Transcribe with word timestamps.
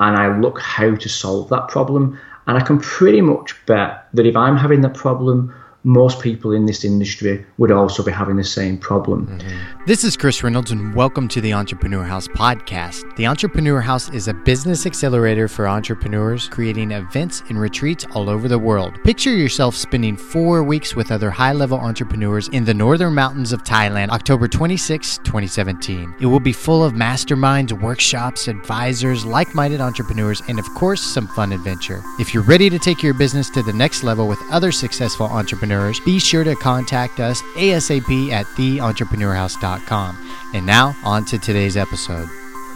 and 0.00 0.16
I 0.16 0.38
look 0.38 0.60
how 0.60 0.94
to 0.94 1.08
solve 1.08 1.48
that 1.50 1.68
problem. 1.68 2.18
And 2.46 2.56
I 2.56 2.60
can 2.60 2.78
pretty 2.78 3.20
much 3.20 3.54
bet 3.66 4.06
that 4.14 4.26
if 4.26 4.36
I'm 4.36 4.56
having 4.56 4.82
that 4.82 4.94
problem, 4.94 5.54
most 5.86 6.20
people 6.20 6.50
in 6.50 6.66
this 6.66 6.84
industry 6.84 7.46
would 7.58 7.70
also 7.70 8.02
be 8.02 8.10
having 8.10 8.34
the 8.34 8.42
same 8.42 8.76
problem. 8.76 9.24
Mm-hmm. 9.24 9.84
This 9.86 10.02
is 10.02 10.16
Chris 10.16 10.42
Reynolds, 10.42 10.72
and 10.72 10.92
welcome 10.96 11.28
to 11.28 11.40
the 11.40 11.52
Entrepreneur 11.52 12.02
House 12.02 12.26
podcast. 12.26 13.14
The 13.14 13.28
Entrepreneur 13.28 13.80
House 13.80 14.10
is 14.10 14.26
a 14.26 14.34
business 14.34 14.84
accelerator 14.84 15.46
for 15.46 15.68
entrepreneurs, 15.68 16.48
creating 16.48 16.90
events 16.90 17.44
and 17.48 17.60
retreats 17.60 18.04
all 18.16 18.28
over 18.28 18.48
the 18.48 18.58
world. 18.58 19.00
Picture 19.04 19.30
yourself 19.30 19.76
spending 19.76 20.16
four 20.16 20.64
weeks 20.64 20.96
with 20.96 21.12
other 21.12 21.30
high 21.30 21.52
level 21.52 21.78
entrepreneurs 21.78 22.48
in 22.48 22.64
the 22.64 22.74
northern 22.74 23.14
mountains 23.14 23.52
of 23.52 23.62
Thailand, 23.62 24.08
October 24.08 24.48
26, 24.48 25.18
2017. 25.18 26.16
It 26.20 26.26
will 26.26 26.40
be 26.40 26.52
full 26.52 26.82
of 26.82 26.94
masterminds, 26.94 27.80
workshops, 27.80 28.48
advisors, 28.48 29.24
like 29.24 29.54
minded 29.54 29.80
entrepreneurs, 29.80 30.42
and 30.48 30.58
of 30.58 30.68
course, 30.74 31.00
some 31.00 31.28
fun 31.28 31.52
adventure. 31.52 32.02
If 32.18 32.34
you're 32.34 32.42
ready 32.42 32.68
to 32.70 32.78
take 32.80 33.04
your 33.04 33.14
business 33.14 33.48
to 33.50 33.62
the 33.62 33.72
next 33.72 34.02
level 34.02 34.26
with 34.26 34.40
other 34.50 34.72
successful 34.72 35.26
entrepreneurs, 35.26 35.75
entrepreneurs, 35.76 36.00
be 36.00 36.18
sure 36.18 36.44
to 36.44 36.54
contact 36.56 37.20
us 37.20 37.42
ASAP 37.54 38.30
at 38.30 38.46
theentrepreneurhouse.com. 38.46 40.32
And 40.54 40.66
now, 40.66 40.96
on 41.04 41.24
to 41.26 41.38
today's 41.38 41.76
episode. 41.76 42.28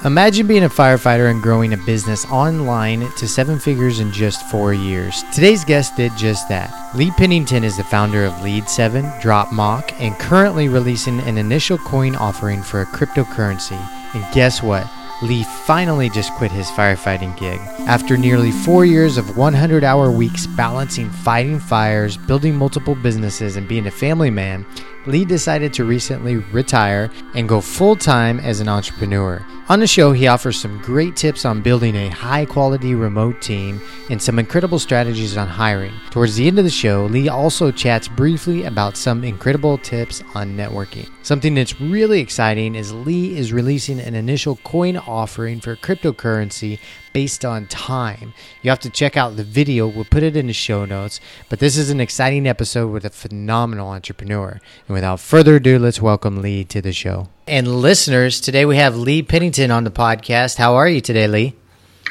Imagine 0.05 0.47
being 0.47 0.65
a 0.65 0.69
firefighter 0.69 1.31
and 1.31 1.43
growing 1.43 1.75
a 1.75 1.77
business 1.77 2.25
online 2.27 3.11
to 3.13 3.29
seven 3.29 3.59
figures 3.59 4.01
in 4.01 4.11
just 4.11 4.49
four 4.51 4.73
years. 4.73 5.23
Today's 5.35 5.63
guest 5.63 5.95
did 5.95 6.17
just 6.17 6.49
that. 6.49 6.73
Lee 6.95 7.11
Pennington 7.11 7.65
is 7.65 7.77
the 7.77 7.85
founder 7.85 8.25
of 8.25 8.33
Lead7, 8.35 9.21
DropMock, 9.21 9.93
and 10.01 10.19
currently 10.19 10.69
releasing 10.69 11.21
an 11.21 11.37
initial 11.37 11.77
coin 11.77 12.17
offering 12.17 12.63
for 12.63 12.81
a 12.81 12.87
cryptocurrency. 12.87 13.79
And 14.15 14.35
guess 14.35 14.63
what? 14.63 14.91
Lee 15.23 15.45
finally 15.45 16.09
just 16.09 16.33
quit 16.35 16.51
his 16.51 16.71
firefighting 16.71 17.37
gig. 17.39 17.61
After 17.87 18.17
nearly 18.17 18.51
four 18.51 18.87
years 18.87 19.19
of 19.19 19.37
100 19.37 19.85
hour 19.85 20.11
weeks 20.11 20.47
balancing 20.47 21.11
fighting 21.11 21.59
fires, 21.59 22.17
building 22.17 22.57
multiple 22.57 22.95
businesses, 22.95 23.57
and 23.57 23.69
being 23.69 23.87
a 23.87 23.91
family 23.91 24.31
man, 24.31 24.65
Lee 25.07 25.25
decided 25.25 25.73
to 25.75 25.85
recently 25.85 26.37
retire 26.37 27.11
and 27.35 27.49
go 27.49 27.61
full 27.61 27.97
time 27.97 28.39
as 28.41 28.61
an 28.61 28.69
entrepreneur. 28.69 29.45
On 29.71 29.81
the 29.81 29.87
show, 29.87 30.13
he 30.13 30.27
offers 30.27 30.61
some 30.61 30.83
great 30.83 31.17
tips 31.17 31.45
on 31.45 31.63
building 31.63 31.95
a 31.95 32.09
high 32.09 32.45
quality 32.45 32.95
remote 32.95 33.41
team 33.41 33.81
and 34.11 34.21
some 34.21 34.39
incredible 34.39 34.79
strategies 34.79 35.37
on 35.37 35.47
hiring. 35.47 35.95
Towards 36.11 36.35
the 36.35 36.49
end 36.49 36.59
of 36.59 36.65
the 36.65 36.71
show, 36.71 37.07
Lee 37.07 37.29
also 37.29 37.71
chats 37.71 38.09
briefly 38.09 38.65
about 38.65 38.97
some 38.97 39.23
incredible 39.23 39.79
tips 39.79 40.23
on 40.35 40.57
networking. 40.57 41.09
Something 41.23 41.55
that's 41.55 41.81
really 41.81 42.21
exciting 42.21 42.75
is 42.75 42.93
Lee 42.93 43.37
is 43.39 43.53
releasing 43.53 44.01
an 44.01 44.15
initial 44.15 44.57
coin 44.65 44.97
offering 44.97 45.61
for 45.61 45.77
cryptocurrency 45.77 46.79
based 47.13 47.45
on 47.45 47.67
time. 47.67 48.35
You 48.63 48.71
have 48.71 48.81
to 48.81 48.91
check 48.91 49.17
out 49.17 49.37
the 49.37 49.45
video, 49.45 49.87
we'll 49.87 50.05
put 50.05 50.23
it 50.23 50.37
in 50.37 50.47
the 50.47 50.53
show 50.53 50.85
notes. 50.85 51.21
But 51.49 51.59
this 51.59 51.77
is 51.77 51.91
an 51.91 52.01
exciting 52.01 52.47
episode 52.47 52.93
with 52.93 53.05
a 53.05 53.11
phenomenal 53.11 53.89
entrepreneur. 53.89 54.61
And 54.87 54.95
without 54.95 55.21
further 55.21 55.57
ado, 55.57 55.79
let's 55.79 56.01
welcome 56.01 56.41
Lee 56.43 56.65
to 56.65 56.81
the 56.81 56.93
show 56.93 57.29
and 57.51 57.67
listeners. 57.83 58.41
Today 58.41 58.65
we 58.65 58.77
have 58.77 58.97
Lee 58.97 59.23
Pennington 59.23 59.73
on 59.73 59.83
the 59.83 59.91
podcast. 59.91 60.57
How 60.57 60.77
are 60.77 60.89
you 60.89 61.01
today, 61.01 61.27
Lee? 61.27 61.57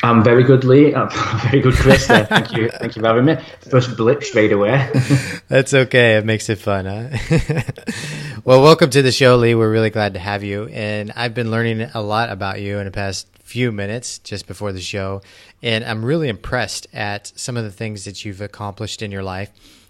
I'm 0.04 0.22
very 0.22 0.44
good, 0.44 0.66
Lee. 0.66 0.94
I'm 0.96 1.10
very 1.40 1.62
good, 1.62 1.76
Chris. 1.76 2.10
Uh, 2.10 2.26
thank 2.26 2.52
you, 2.52 2.70
thank 2.70 2.98
you 2.98 3.02
for 3.02 3.08
having 3.08 3.24
me. 3.24 3.38
First 3.70 3.96
blip 3.96 4.22
straight 4.22 4.52
away. 4.52 4.90
That's 5.48 5.74
okay. 5.74 6.18
It 6.18 6.26
makes 6.26 6.50
it 6.50 6.58
fun, 6.58 6.86
huh? 6.86 7.62
well, 8.44 8.62
welcome 8.62 8.90
to 8.90 9.02
the 9.02 9.14
show, 9.14 9.38
Lee. 9.38 9.56
We're 9.56 9.72
really 9.72 9.90
glad 9.90 10.14
to 10.16 10.20
have 10.20 10.44
you, 10.44 10.66
and 10.68 11.14
I've 11.16 11.34
been 11.34 11.52
learning 11.52 11.82
a 11.94 12.02
lot 12.02 12.30
about 12.30 12.62
you 12.62 12.80
in 12.80 12.86
the 12.86 12.92
past 12.92 13.28
few 13.50 13.72
minutes 13.72 14.20
just 14.20 14.46
before 14.46 14.72
the 14.72 14.80
show, 14.80 15.24
and 15.64 15.84
I'm 15.84 16.06
really 16.06 16.30
impressed 16.30 16.86
at 16.94 17.32
some 17.36 17.58
of 17.58 17.64
the 17.64 17.72
things 17.72 18.06
that 18.06 18.24
you've 18.24 18.42
accomplished 18.42 19.02
in 19.02 19.12
your 19.12 19.24
life 19.24 19.50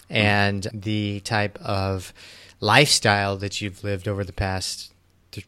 and 0.09 0.65
the 0.73 1.19
type 1.19 1.59
of 1.61 2.13
lifestyle 2.61 3.36
that 3.36 3.59
you've 3.59 3.83
lived 3.83 4.08
over 4.08 4.23
the 4.23 4.31
past 4.31 4.93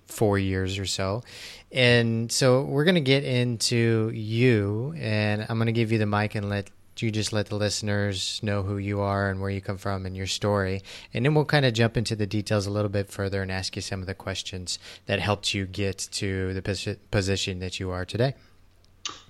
four 0.07 0.38
years 0.38 0.77
or 0.77 0.85
so. 0.85 1.23
And 1.71 2.29
so 2.29 2.63
we're 2.63 2.83
going 2.83 2.95
to 2.95 3.01
get 3.01 3.23
into 3.23 4.11
you, 4.13 4.94
and 4.97 5.45
I'm 5.47 5.57
going 5.57 5.67
to 5.67 5.71
give 5.71 5.94
you 5.94 5.97
the 5.97 6.05
mic 6.05 6.35
and 6.35 6.50
let 6.50 6.69
you 7.00 7.12
just 7.12 7.34
let 7.34 7.47
the 7.47 7.56
listeners 7.56 8.40
know 8.44 8.63
who 8.63 8.78
you 8.78 9.00
are 9.00 9.29
and 9.29 9.41
where 9.41 9.50
you 9.50 9.62
come 9.62 9.78
from 9.78 10.06
and 10.06 10.16
your 10.16 10.28
story. 10.28 10.81
And 11.13 11.25
then 11.25 11.34
we'll 11.34 11.46
kind 11.46 11.66
of 11.66 11.74
jump 11.74 11.97
into 11.97 12.16
the 12.16 12.28
details 12.28 12.68
a 12.68 12.72
little 12.72 12.90
bit 12.90 13.09
further 13.09 13.41
and 13.41 13.52
ask 13.52 13.75
you 13.75 13.81
some 13.81 14.02
of 14.02 14.07
the 14.07 14.13
questions 14.13 14.78
that 15.06 15.19
helped 15.19 15.53
you 15.53 15.66
get 15.66 15.97
to 16.13 16.53
the 16.53 16.97
position 17.09 17.59
that 17.59 17.80
you 17.80 17.91
are 17.91 18.06
today. 18.06 18.35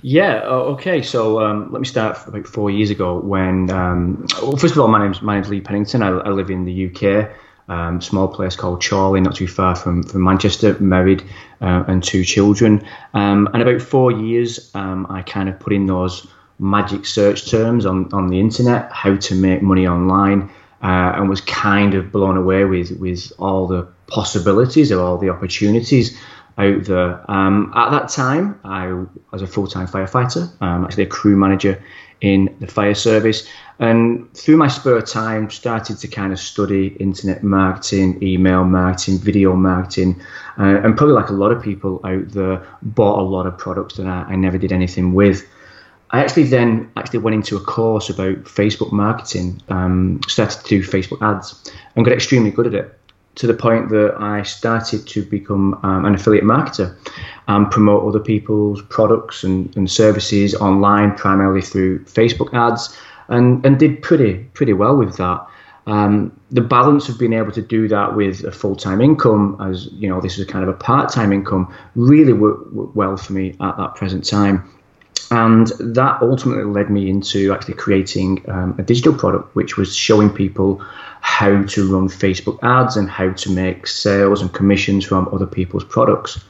Yeah. 0.01 0.41
Okay. 0.43 1.01
So 1.01 1.41
um, 1.41 1.71
let 1.71 1.81
me 1.81 1.87
start 1.87 2.17
about 2.27 2.47
four 2.47 2.71
years 2.71 2.89
ago 2.89 3.19
when, 3.19 3.69
um, 3.69 4.25
well, 4.41 4.57
first 4.57 4.73
of 4.73 4.79
all, 4.79 4.87
my 4.87 5.01
name's 5.03 5.21
my 5.21 5.35
name's 5.35 5.49
Lee 5.49 5.61
Pennington. 5.61 6.01
I, 6.01 6.09
I 6.09 6.29
live 6.29 6.49
in 6.49 6.65
the 6.65 6.87
UK 6.87 7.31
um, 7.71 8.01
small 8.01 8.27
place 8.27 8.55
called 8.55 8.83
Chorley, 8.83 9.21
not 9.21 9.35
too 9.35 9.47
far 9.47 9.75
from, 9.75 10.03
from 10.03 10.23
Manchester, 10.23 10.77
married 10.79 11.23
uh, 11.61 11.85
and 11.87 12.03
two 12.03 12.23
children. 12.25 12.85
Um, 13.13 13.47
and 13.53 13.61
about 13.61 13.81
four 13.81 14.11
years, 14.11 14.69
um, 14.75 15.07
I 15.09 15.21
kind 15.21 15.47
of 15.47 15.59
put 15.59 15.71
in 15.71 15.85
those 15.85 16.27
magic 16.61 17.05
search 17.05 17.49
terms 17.49 17.85
on, 17.85 18.13
on 18.13 18.27
the 18.27 18.39
internet, 18.39 18.91
how 18.91 19.15
to 19.15 19.35
make 19.35 19.61
money 19.61 19.87
online, 19.87 20.43
uh, 20.83 21.13
and 21.15 21.27
was 21.29 21.41
kind 21.41 21.95
of 21.95 22.11
blown 22.11 22.37
away 22.37 22.63
with, 22.65 22.91
with 22.99 23.33
all 23.39 23.67
the 23.67 23.87
possibilities 24.07 24.91
of 24.91 24.99
all 24.99 25.17
the 25.17 25.29
opportunities 25.29 26.17
out 26.57 26.83
there. 26.83 27.31
Um, 27.31 27.73
at 27.75 27.89
that 27.91 28.09
time, 28.09 28.59
I 28.63 28.91
was 29.31 29.41
a 29.41 29.47
full 29.47 29.67
time 29.67 29.87
firefighter, 29.87 30.49
um, 30.61 30.85
actually 30.85 31.03
a 31.03 31.07
crew 31.07 31.35
manager 31.35 31.83
in 32.21 32.55
the 32.59 32.67
fire 32.67 32.93
service. 32.93 33.47
And 33.79 34.31
through 34.35 34.57
my 34.57 34.67
spare 34.67 35.01
time, 35.01 35.49
started 35.49 35.97
to 35.97 36.07
kind 36.07 36.31
of 36.31 36.39
study 36.39 36.87
internet 36.99 37.41
marketing, 37.41 38.21
email 38.21 38.63
marketing, 38.63 39.17
video 39.17 39.55
marketing, 39.55 40.21
uh, 40.59 40.81
and 40.83 40.95
probably 40.95 41.15
like 41.15 41.29
a 41.29 41.33
lot 41.33 41.51
of 41.51 41.63
people 41.63 41.99
out 42.03 42.29
there, 42.29 42.67
bought 42.83 43.17
a 43.19 43.23
lot 43.23 43.47
of 43.47 43.57
products 43.57 43.95
that 43.95 44.05
I, 44.05 44.33
I 44.33 44.35
never 44.35 44.59
did 44.59 44.71
anything 44.71 45.13
with. 45.13 45.47
I 46.11 46.19
actually 46.19 46.43
then 46.43 46.91
actually 46.97 47.19
went 47.19 47.35
into 47.35 47.55
a 47.55 47.61
course 47.61 48.09
about 48.09 48.43
Facebook 48.43 48.91
marketing, 48.91 49.61
um, 49.69 50.19
started 50.27 50.61
to 50.63 50.67
do 50.67 50.83
Facebook 50.83 51.21
ads, 51.21 51.71
and 51.95 52.03
got 52.03 52.13
extremely 52.13 52.51
good 52.51 52.67
at 52.67 52.73
it 52.73 52.97
to 53.35 53.47
the 53.47 53.53
point 53.53 53.89
that 53.89 54.15
I 54.19 54.43
started 54.43 55.07
to 55.07 55.23
become 55.23 55.79
um, 55.83 56.05
an 56.05 56.13
affiliate 56.15 56.43
marketer 56.43 56.95
and 57.47 57.71
promote 57.71 58.07
other 58.07 58.19
people's 58.19 58.81
products 58.83 59.43
and, 59.43 59.75
and 59.77 59.89
services 59.89 60.53
online, 60.53 61.15
primarily 61.15 61.61
through 61.61 62.03
Facebook 62.05 62.53
ads, 62.53 62.97
and, 63.29 63.65
and 63.65 63.79
did 63.79 64.01
pretty 64.01 64.33
pretty 64.53 64.73
well 64.73 64.97
with 64.97 65.15
that. 65.17 65.47
Um, 65.87 66.39
the 66.51 66.61
balance 66.61 67.09
of 67.09 67.17
being 67.17 67.33
able 67.33 67.51
to 67.53 67.61
do 67.61 67.87
that 67.87 68.15
with 68.15 68.43
a 68.43 68.51
full 68.51 68.75
time 68.75 69.01
income, 69.01 69.57
as 69.61 69.87
you 69.93 70.09
know, 70.09 70.19
this 70.19 70.37
is 70.37 70.45
kind 70.45 70.63
of 70.63 70.69
a 70.69 70.77
part 70.77 71.11
time 71.11 71.31
income, 71.31 71.73
really 71.95 72.33
worked, 72.33 72.73
worked 72.73 72.95
well 72.95 73.15
for 73.15 73.31
me 73.31 73.55
at 73.61 73.77
that 73.77 73.95
present 73.95 74.27
time. 74.27 74.69
And 75.29 75.67
that 75.79 76.21
ultimately 76.21 76.63
led 76.63 76.89
me 76.89 77.09
into 77.09 77.53
actually 77.53 77.75
creating 77.75 78.43
um, 78.49 78.75
a 78.77 78.83
digital 78.83 79.13
product, 79.13 79.55
which 79.55 79.77
was 79.77 79.95
showing 79.95 80.29
people 80.29 80.83
how 81.21 81.63
to 81.63 81.93
run 81.93 82.09
Facebook 82.09 82.59
ads 82.63 82.97
and 82.97 83.09
how 83.09 83.31
to 83.31 83.51
make 83.51 83.87
sales 83.87 84.41
and 84.41 84.51
commissions 84.51 85.05
from 85.05 85.29
other 85.31 85.45
people's 85.45 85.83
products. 85.83 86.43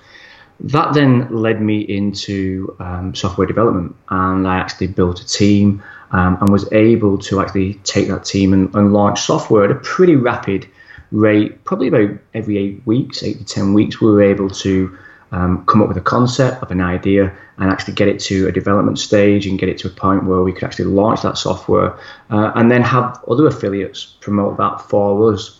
That 0.62 0.94
then 0.94 1.36
led 1.36 1.62
me 1.62 1.82
into 1.82 2.76
um, 2.80 3.16
software 3.16 3.48
development, 3.48 3.96
and 4.10 4.48
I 4.48 4.58
actually 4.58 4.88
built 4.88 5.20
a 5.20 5.28
team 5.28 5.84
um, 6.12 6.38
and 6.40 6.50
was 6.50 6.72
able 6.72 7.18
to 7.18 7.42
actually 7.42 7.76
take 7.84 8.08
that 8.10 8.26
team 8.26 8.54
and, 8.54 8.74
and 8.76 8.94
launch 8.94 9.22
software 9.22 9.66
at 9.66 9.72
a 9.72 9.76
pretty 9.76 10.16
rapid 10.16 10.68
rate. 11.12 11.64
Probably 11.64 11.88
about 11.88 12.18
every 12.34 12.58
eight 12.58 12.82
weeks, 12.86 13.24
eight 13.24 13.40
to 13.40 13.46
ten 13.46 13.74
weeks, 13.74 14.00
we 14.00 14.12
were 14.12 14.22
able 14.22 14.50
to 14.50 14.98
um, 15.32 15.66
come 15.66 15.82
up 15.82 15.88
with 15.88 15.98
a 15.98 16.02
concept 16.02 16.62
of 16.62 16.72
an 16.72 16.82
idea 16.82 17.34
and 17.58 17.72
actually 17.72 17.94
get 17.94 18.08
it 18.08 18.20
to 18.20 18.48
a 18.48 18.52
development 18.52 19.00
stage 19.00 19.48
and 19.48 19.58
get 19.58 19.70
it 19.70 19.78
to 19.80 19.88
a 19.88 19.92
point 19.92 20.26
where 20.26 20.42
we 20.42 20.52
could 20.52 20.64
actually 20.64 20.86
launch 20.86 21.22
that 21.22 21.38
software 21.38 21.98
uh, 22.30 22.52
and 22.56 22.70
then 22.70 22.82
have 22.82 23.24
other 23.30 23.48
affiliates 23.48 24.18
promote 24.20 24.58
that 24.58 24.82
for 24.82 25.34
us. 25.34 25.60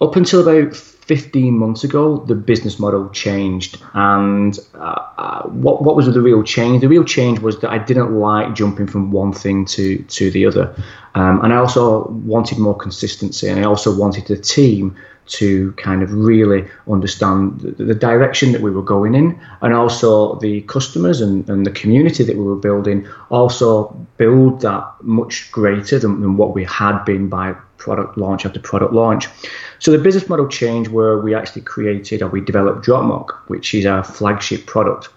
Up 0.00 0.16
until 0.16 0.46
about 0.46 0.76
15 0.76 1.56
months 1.56 1.84
ago, 1.84 2.18
the 2.18 2.34
business 2.34 2.78
model 2.78 3.08
changed. 3.08 3.82
And 3.94 4.58
uh, 4.74 5.00
uh, 5.16 5.42
what, 5.44 5.82
what 5.82 5.96
was 5.96 6.04
the 6.04 6.20
real 6.20 6.42
change? 6.42 6.82
The 6.82 6.88
real 6.88 7.02
change 7.02 7.38
was 7.38 7.58
that 7.60 7.70
I 7.70 7.78
didn't 7.78 8.14
like 8.14 8.54
jumping 8.54 8.86
from 8.86 9.10
one 9.10 9.32
thing 9.32 9.64
to, 9.66 10.02
to 10.02 10.30
the 10.30 10.44
other. 10.44 10.74
Um, 11.14 11.42
and 11.42 11.54
I 11.54 11.56
also 11.56 12.08
wanted 12.08 12.58
more 12.58 12.76
consistency. 12.76 13.48
And 13.48 13.58
I 13.58 13.64
also 13.64 13.96
wanted 13.96 14.30
a 14.30 14.36
team 14.36 14.94
to 15.28 15.72
kind 15.72 16.02
of 16.02 16.12
really 16.12 16.66
understand 16.90 17.60
the, 17.60 17.84
the, 17.84 17.94
direction 17.94 18.52
that 18.52 18.60
we 18.60 18.70
were 18.70 18.82
going 18.82 19.14
in 19.14 19.38
and 19.60 19.74
also 19.74 20.36
the 20.36 20.62
customers 20.62 21.20
and, 21.20 21.48
and 21.48 21.66
the 21.66 21.70
community 21.70 22.24
that 22.24 22.36
we 22.36 22.42
were 22.42 22.56
building 22.56 23.06
also 23.30 23.88
build 24.16 24.60
that 24.60 24.84
much 25.02 25.50
greater 25.52 25.98
than, 25.98 26.20
than 26.20 26.36
what 26.36 26.54
we 26.54 26.64
had 26.64 27.04
been 27.04 27.28
by 27.28 27.52
product 27.76 28.16
launch 28.16 28.44
after 28.46 28.60
product 28.60 28.92
launch. 28.92 29.28
So 29.78 29.90
the 29.92 29.98
business 29.98 30.28
model 30.28 30.48
changed 30.48 30.90
where 30.90 31.18
we 31.18 31.34
actually 31.34 31.62
created 31.62 32.22
or 32.22 32.28
we 32.28 32.40
developed 32.40 32.86
DropMock, 32.86 33.30
which 33.48 33.74
is 33.74 33.86
our 33.86 34.02
flagship 34.02 34.66
product. 34.66 35.08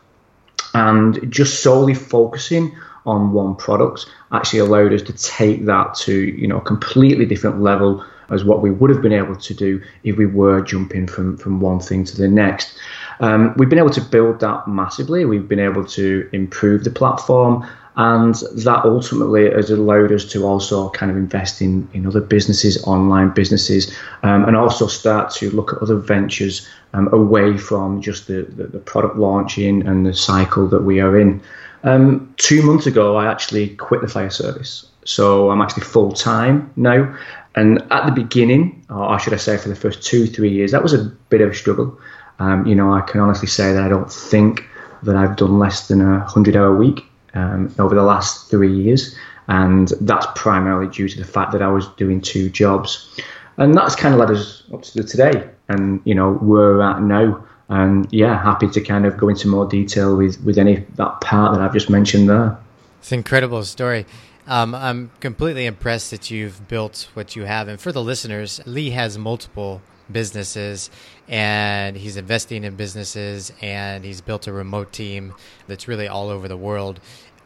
and 0.73 1.31
just 1.31 1.61
solely 1.61 1.93
focusing 1.93 2.75
on 3.05 3.31
one 3.33 3.55
product 3.55 4.05
actually 4.31 4.59
allowed 4.59 4.93
us 4.93 5.01
to 5.01 5.13
take 5.13 5.65
that 5.65 5.93
to 5.95 6.13
you 6.13 6.47
know 6.47 6.57
a 6.57 6.61
completely 6.61 7.25
different 7.25 7.61
level 7.61 8.05
as 8.31 8.43
what 8.43 8.61
we 8.61 8.71
would 8.71 8.89
have 8.89 9.01
been 9.01 9.13
able 9.13 9.35
to 9.35 9.53
do 9.53 9.81
if 10.03 10.17
we 10.17 10.25
were 10.25 10.61
jumping 10.61 11.07
from 11.07 11.37
from 11.37 11.59
one 11.59 11.79
thing 11.79 12.03
to 12.05 12.17
the 12.17 12.27
next. 12.27 12.77
Um, 13.19 13.53
we've 13.57 13.69
been 13.69 13.79
able 13.79 13.91
to 13.91 14.01
build 14.01 14.39
that 14.39 14.67
massively. 14.67 15.25
We've 15.25 15.47
been 15.47 15.59
able 15.59 15.85
to 15.85 16.27
improve 16.33 16.83
the 16.83 16.89
platform, 16.89 17.67
and 17.97 18.35
that 18.35 18.81
ultimately 18.85 19.51
has 19.51 19.69
allowed 19.69 20.11
us 20.11 20.25
to 20.31 20.45
also 20.45 20.89
kind 20.89 21.11
of 21.11 21.17
invest 21.17 21.61
in, 21.61 21.87
in 21.93 22.07
other 22.07 22.21
businesses, 22.21 22.81
online 22.85 23.29
businesses, 23.29 23.95
um, 24.23 24.45
and 24.45 24.55
also 24.55 24.87
start 24.87 25.31
to 25.35 25.51
look 25.51 25.73
at 25.73 25.79
other 25.79 25.97
ventures 25.97 26.67
um, 26.93 27.09
away 27.13 27.57
from 27.57 28.01
just 28.01 28.27
the, 28.27 28.43
the, 28.43 28.67
the, 28.67 28.79
product 28.79 29.17
launching 29.17 29.85
and 29.85 30.05
the 30.05 30.13
cycle 30.13 30.67
that 30.67 30.83
we 30.83 30.99
are 30.99 31.19
in. 31.19 31.41
Um, 31.83 32.33
two 32.37 32.61
months 32.63 32.85
ago, 32.85 33.17
I 33.17 33.29
actually 33.29 33.75
quit 33.75 34.01
the 34.01 34.07
fire 34.07 34.29
service. 34.29 34.87
So 35.03 35.49
I'm 35.49 35.61
actually 35.61 35.83
full 35.83 36.11
time 36.11 36.71
now. 36.75 37.17
And 37.55 37.85
at 37.91 38.05
the 38.05 38.11
beginning, 38.11 38.85
or 38.89 39.19
should 39.19 39.33
I 39.33 39.37
say 39.37 39.57
for 39.57 39.69
the 39.69 39.75
first 39.75 40.03
two, 40.03 40.25
three 40.25 40.49
years, 40.49 40.71
that 40.71 40.83
was 40.83 40.93
a 40.93 41.05
bit 41.29 41.41
of 41.41 41.51
a 41.51 41.53
struggle. 41.53 41.99
Um, 42.39 42.65
you 42.65 42.75
know, 42.75 42.93
I 42.93 43.01
can 43.01 43.19
honestly 43.19 43.47
say 43.47 43.73
that 43.73 43.83
I 43.83 43.89
don't 43.89 44.11
think 44.11 44.65
that 45.03 45.15
I've 45.15 45.35
done 45.35 45.59
less 45.59 45.87
than 45.87 46.01
a 46.01 46.19
100 46.19 46.55
hour 46.55 46.75
week 46.75 47.05
um, 47.33 47.73
over 47.77 47.93
the 47.93 48.03
last 48.03 48.49
three 48.49 48.73
years. 48.73 49.15
And 49.47 49.89
that's 50.01 50.27
primarily 50.35 50.89
due 50.89 51.09
to 51.09 51.17
the 51.17 51.25
fact 51.25 51.51
that 51.51 51.61
I 51.61 51.67
was 51.67 51.87
doing 51.97 52.21
two 52.21 52.49
jobs. 52.49 53.19
And 53.57 53.75
that's 53.75 53.95
kind 53.95 54.13
of 54.13 54.19
led 54.19 54.31
us 54.31 54.63
up 54.73 54.83
to 54.83 55.03
today 55.03 55.49
and, 55.67 56.01
you 56.05 56.15
know, 56.15 56.33
where 56.35 56.75
we're 56.75 56.81
at 56.81 57.01
now. 57.01 57.43
And 57.67 58.07
yeah, 58.11 58.41
happy 58.41 58.69
to 58.69 58.81
kind 58.81 59.05
of 59.05 59.17
go 59.17 59.29
into 59.29 59.47
more 59.47 59.65
detail 59.65 60.15
with, 60.15 60.41
with 60.43 60.57
any 60.57 60.85
that 60.95 61.21
part 61.21 61.53
that 61.53 61.61
I've 61.61 61.73
just 61.73 61.89
mentioned 61.89 62.29
there. 62.29 62.57
It's 62.99 63.11
an 63.11 63.19
incredible 63.19 63.63
story. 63.63 64.05
Um, 64.51 64.75
I'm 64.75 65.11
completely 65.21 65.65
impressed 65.65 66.11
that 66.11 66.29
you've 66.29 66.67
built 66.67 67.07
what 67.13 67.37
you 67.37 67.45
have. 67.45 67.69
And 67.69 67.79
for 67.79 67.93
the 67.93 68.03
listeners, 68.03 68.59
Lee 68.65 68.89
has 68.89 69.17
multiple 69.17 69.81
businesses 70.11 70.89
and 71.29 71.95
he's 71.95 72.17
investing 72.17 72.65
in 72.65 72.75
businesses 72.75 73.53
and 73.61 74.03
he's 74.03 74.19
built 74.19 74.47
a 74.47 74.51
remote 74.51 74.91
team 74.91 75.33
that's 75.67 75.87
really 75.87 76.09
all 76.09 76.27
over 76.27 76.49
the 76.49 76.57
world 76.57 76.99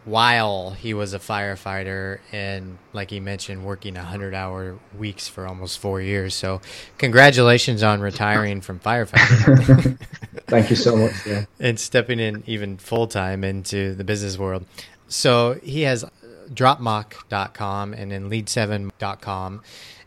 while 0.06 0.72
he 0.72 0.96
was 0.96 1.14
a 1.14 1.20
firefighter 1.20 2.18
and 2.32 2.80
like 2.92 3.12
he 3.12 3.20
mentioned 3.20 3.64
working 3.64 3.94
100 3.94 4.34
hour 4.34 4.80
weeks 4.98 5.28
for 5.28 5.46
almost 5.46 5.78
four 5.78 6.02
years 6.02 6.34
so 6.34 6.60
congratulations 6.98 7.84
on 7.84 8.02
retiring 8.02 8.62
from 8.62 8.80
firefighting 8.80 10.00
thank 10.48 10.72
you 10.72 10.76
so 10.76 10.96
much 10.96 11.14
yeah. 11.28 11.46
and 11.60 11.80
stepping 11.80 12.20
in 12.20 12.44
even 12.48 12.78
full-time 12.78 13.44
into 13.44 13.94
the 13.94 14.04
business 14.04 14.40
world 14.40 14.66
so 15.08 15.60
he 15.64 15.82
has 15.82 16.04
dropmock.com 16.54 17.94
and 17.94 18.12
then 18.12 18.30
lead7.com 18.30 19.62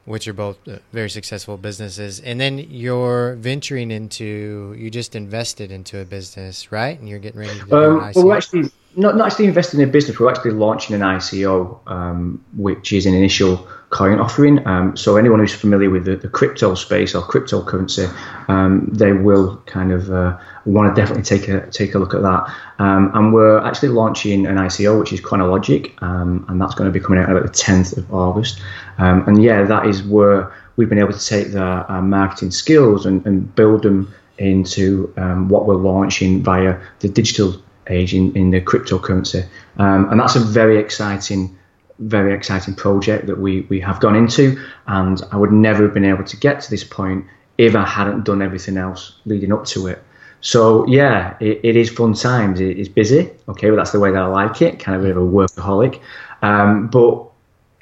which 0.08 0.26
are 0.26 0.32
both 0.32 0.56
uh, 0.67 0.79
very 0.90 1.11
successful 1.11 1.58
businesses. 1.58 2.19
And 2.20 2.40
then 2.40 2.58
you're 2.58 3.35
venturing 3.35 3.90
into, 3.90 4.75
you 4.76 4.90
just 4.90 5.14
invested 5.14 5.70
into 5.70 6.00
a 6.00 6.05
business, 6.06 6.73
right? 6.73 6.99
And 6.99 7.06
you're 7.06 7.19
getting 7.19 7.40
ready 7.40 7.58
to 7.61 7.67
do 7.67 7.76
um. 7.76 8.12
Well, 8.14 8.32
actually 8.32 8.70
not, 8.96 9.17
not 9.17 9.26
actually 9.29 9.46
investing 9.46 9.81
in 9.81 9.88
a 9.88 9.93
business. 9.93 10.19
We're 10.19 10.31
actually 10.31 10.52
launching 10.52 10.96
an 10.96 11.02
ICO, 11.02 11.79
um, 11.87 12.44
which 12.56 12.93
is 12.93 13.06
an 13.06 13.14
initial 13.14 13.69
coin 13.90 14.19
offering. 14.19 14.67
Um, 14.67 14.96
so 14.96 15.17
anyone 15.17 15.40
who's 15.40 15.55
familiar 15.55 15.90
with 15.90 16.05
the, 16.05 16.17
the 16.17 16.29
crypto 16.29 16.75
space 16.75 17.14
or 17.14 17.23
cryptocurrency, 17.23 18.12
um, 18.49 18.88
they 18.93 19.12
will 19.12 19.56
kind 19.67 19.93
of 19.93 20.11
uh, 20.11 20.38
want 20.64 20.94
to 20.94 21.00
definitely 21.00 21.23
take 21.23 21.49
a 21.49 21.70
take 21.70 21.94
a 21.94 21.99
look 21.99 22.14
at 22.14 22.23
that. 22.23 22.55
Um, 22.79 23.11
and 23.14 23.32
we're 23.32 23.58
actually 23.58 23.90
launching 23.90 24.46
an 24.46 24.56
ICO, 24.56 24.99
which 24.99 25.12
is 25.12 25.20
Chronologic, 25.20 26.00
um, 26.02 26.44
and 26.49 26.61
that's 26.61 26.75
going 26.75 26.90
to 26.90 26.99
be 26.99 27.05
coming 27.05 27.23
out 27.23 27.31
about 27.31 27.43
the 27.43 27.50
10th 27.50 27.96
of 27.96 28.12
August. 28.12 28.61
Um, 28.99 29.26
and 29.29 29.43
yeah, 29.43 29.64
that 29.64 29.87
is 29.87 30.02
where 30.02 30.52
we've 30.76 30.88
been 30.88 30.99
able 30.99 31.12
to 31.12 31.26
take 31.26 31.52
the 31.52 31.87
marketing 32.02 32.52
skills 32.52 33.05
and, 33.05 33.25
and, 33.26 33.52
build 33.56 33.82
them 33.82 34.12
into 34.38 35.12
what 35.49 35.67
we're 35.67 35.75
launching 35.75 36.40
via 36.43 36.81
the 37.00 37.08
digital 37.08 37.61
age 37.88 38.14
in, 38.14 38.35
in 38.37 38.50
the 38.50 38.61
cryptocurrency. 38.61 39.46
and 39.76 40.20
that's 40.20 40.37
a 40.37 40.40
very 40.40 40.79
exciting 40.79 41.56
very 41.99 42.32
exciting 42.32 42.75
project 42.75 43.26
that 43.26 43.38
we, 43.38 43.62
we 43.62 43.81
have 43.81 44.00
gone 44.00 44.14
into. 44.14 44.56
And 44.87 45.20
I 45.32 45.37
would 45.37 45.52
never 45.52 45.82
have 45.82 45.94
been 45.94 46.05
able 46.05 46.25
to 46.25 46.37
get 46.37 46.61
to 46.61 46.70
this 46.70 46.85
point 46.85 47.25
if 47.58 47.75
I 47.75 47.85
hadn't 47.85 48.25
done 48.25 48.40
everything 48.40 48.76
else 48.76 49.19
leading 49.25 49.52
up 49.52 49.64
to 49.67 49.88
it. 49.88 50.02
So 50.40 50.87
yeah, 50.87 51.37
it, 51.40 51.61
it 51.64 51.76
is 51.76 51.90
fun 51.90 52.14
times. 52.14 52.61
It 52.61 52.79
is 52.79 52.88
busy, 52.88 53.31
okay, 53.49 53.70
but 53.70 53.76
that's 53.76 53.90
the 53.90 53.99
way 53.99 54.12
that 54.12 54.23
I 54.23 54.26
like 54.26 54.62
it. 54.62 54.79
Kind 54.79 54.96
of 54.96 55.02
a 55.02 55.08
bit 55.08 55.17
of 55.17 55.23
a 55.23 55.26
workaholic, 55.26 56.00
um, 56.43 56.87
but 56.87 57.25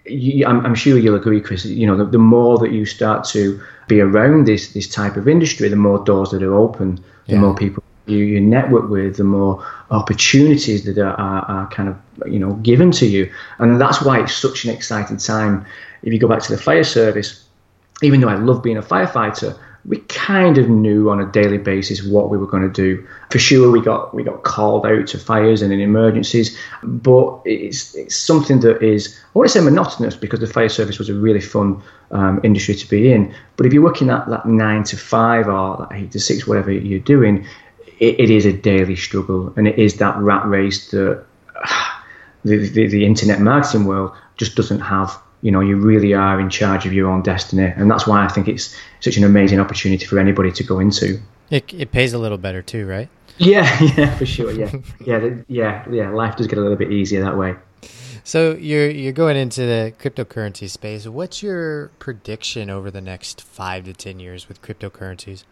you, 0.07 0.47
I'm, 0.47 0.65
I'm, 0.65 0.75
sure 0.75 0.97
you'll 0.97 1.17
agree, 1.17 1.43
Chris. 1.43 1.67
You 1.67 1.87
know, 1.87 1.97
the, 1.99 2.07
the, 2.07 2.19
more 2.19 2.57
that 2.59 2.71
you 2.71 2.87
start 2.87 3.25
to 3.27 3.61
be 3.89 4.01
around 4.01 4.47
this 4.47 4.73
this 4.73 4.89
type 4.89 5.17
of 5.17 5.29
industry, 5.29 5.69
the 5.69 5.77
more 5.77 6.03
doors 6.03 6.31
that 6.31 6.43
are 6.43 6.55
open, 6.55 6.97
the 7.27 7.35
yeah. 7.35 7.41
more 7.41 7.55
people 7.55 7.83
you, 8.07 8.19
you 8.19 8.41
network 8.41 8.89
with, 8.89 9.17
the 9.17 9.25
more 9.25 9.65
opportunities 9.91 10.85
that 10.85 10.99
are, 10.99 11.15
are, 11.15 11.45
are, 11.45 11.67
kind 11.69 11.89
of 11.89 11.97
you 12.27 12.39
know 12.39 12.55
given 12.55 12.91
to 12.93 13.07
you, 13.07 13.33
and 13.59 13.81
that's 13.81 14.03
why 14.03 14.21
it's 14.23 14.35
such 14.35 14.65
an 14.65 14.71
exciting 14.71 15.17
time. 15.17 15.67
If 16.03 16.13
you 16.13 16.19
go 16.19 16.29
back 16.29 16.43
to 16.43 16.55
the 16.55 16.61
fire 16.61 16.85
service, 16.85 17.45
even 18.03 18.21
though 18.21 18.29
I 18.29 18.37
love 18.37 18.63
being 18.63 18.77
a 18.77 18.83
firefighter, 18.83 19.59
we 19.87 19.99
kind 20.09 20.59
of 20.59 20.69
knew 20.69 21.11
on 21.11 21.21
a 21.21 21.27
daily 21.27 21.59
basis 21.59 22.03
what 22.05 22.29
we 22.29 22.39
were 22.39 22.47
going 22.47 22.63
to 22.63 22.69
do. 22.69 23.07
For 23.31 23.39
sure, 23.39 23.71
we 23.71 23.81
got 23.81 24.15
we 24.15 24.25
got 24.25 24.43
called 24.43 24.85
out 24.85 25.07
to 25.09 25.19
fires 25.19 25.63
and 25.63 25.73
in 25.73 25.81
emergencies, 25.81 26.59
but 26.83 27.41
it's 27.45 27.95
it's 27.95 28.17
something 28.17 28.61
that 28.61 28.83
is 28.83 29.19
I 29.35 29.39
want 29.39 29.49
to 29.49 29.59
say 29.59 29.65
monotonous 29.65 30.17
because 30.17 30.41
the 30.41 30.47
fire 30.47 30.69
service 30.69 30.99
was 30.99 31.09
a 31.09 31.15
really 31.15 31.41
fun 31.41 31.83
um, 32.11 32.41
industry 32.43 32.75
to 32.75 32.89
be 32.89 33.13
in. 33.13 33.35
But 33.57 33.67
if 33.67 33.73
you're 33.73 33.83
working 33.83 34.11
at 34.11 34.29
that 34.29 34.47
nine 34.47 34.83
to 34.85 34.97
five 34.97 35.47
or 35.49 35.77
that 35.77 35.97
eight 35.97 36.13
to 36.13 36.21
six, 36.21 36.47
whatever 36.47 36.73
you're 36.73 36.99
doing, 36.99 37.47
it, 37.99 38.21
it 38.21 38.31
is 38.31 38.47
a 38.47 38.53
daily 38.53 38.97
struggle, 38.97 39.53
and 39.57 39.67
it 39.67 39.79
is 39.79 39.97
that 39.97 40.17
rat 40.19 40.47
race 40.47 40.91
that 40.91 41.25
uh, 41.55 41.87
the, 42.45 42.69
the, 42.69 42.87
the 42.89 43.05
internet 43.05 43.41
marketing 43.41 43.85
world 43.85 44.13
just 44.37 44.57
doesn't 44.57 44.81
have. 44.81 45.17
You 45.43 45.53
know, 45.53 45.61
you 45.61 45.77
really 45.77 46.15
are 46.15 46.41
in 46.41 46.51
charge 46.51 46.87
of 46.87 46.93
your 46.93 47.09
own 47.09 47.23
destiny, 47.23 47.73
and 47.77 47.91
that's 47.91 48.07
why 48.07 48.25
I 48.25 48.29
think 48.29 48.49
it's 48.49 48.77
such 49.01 49.17
an 49.17 49.25
amazing 49.25 49.61
opportunity 49.61 50.05
for 50.05 50.19
anybody 50.19 50.51
to 50.53 50.65
go 50.65 50.79
into. 50.79 51.21
It 51.51 51.73
it 51.73 51.93
pays 51.93 52.13
a 52.13 52.19
little 52.19 52.39
better 52.39 52.63
too, 52.63 52.87
right? 52.87 53.09
Yeah, 53.39 53.83
yeah, 53.99 54.17
for 54.17 54.25
sure. 54.25 54.51
Yeah, 54.51 54.73
yeah, 55.05 55.35
yeah, 55.47 55.85
yeah. 55.91 56.09
Life 56.09 56.37
does 56.37 56.47
get 56.47 56.59
a 56.59 56.63
little 56.63 56.79
bit 56.79 56.91
easier 56.91 57.23
that 57.23 57.37
way. 57.37 57.55
So 58.25 58.55
you're 58.55 58.89
you're 58.89 59.13
going 59.13 59.37
into 59.37 59.61
the 59.61 59.93
cryptocurrency 60.01 60.71
space. 60.71 61.07
What's 61.07 61.43
your 61.43 61.89
prediction 61.99 62.71
over 62.71 62.91
the 62.91 63.03
next 63.03 63.43
five 63.43 63.85
to 63.85 63.93
ten 63.93 64.21
years 64.21 64.49
with 64.49 64.63
cryptocurrencies? 64.63 65.45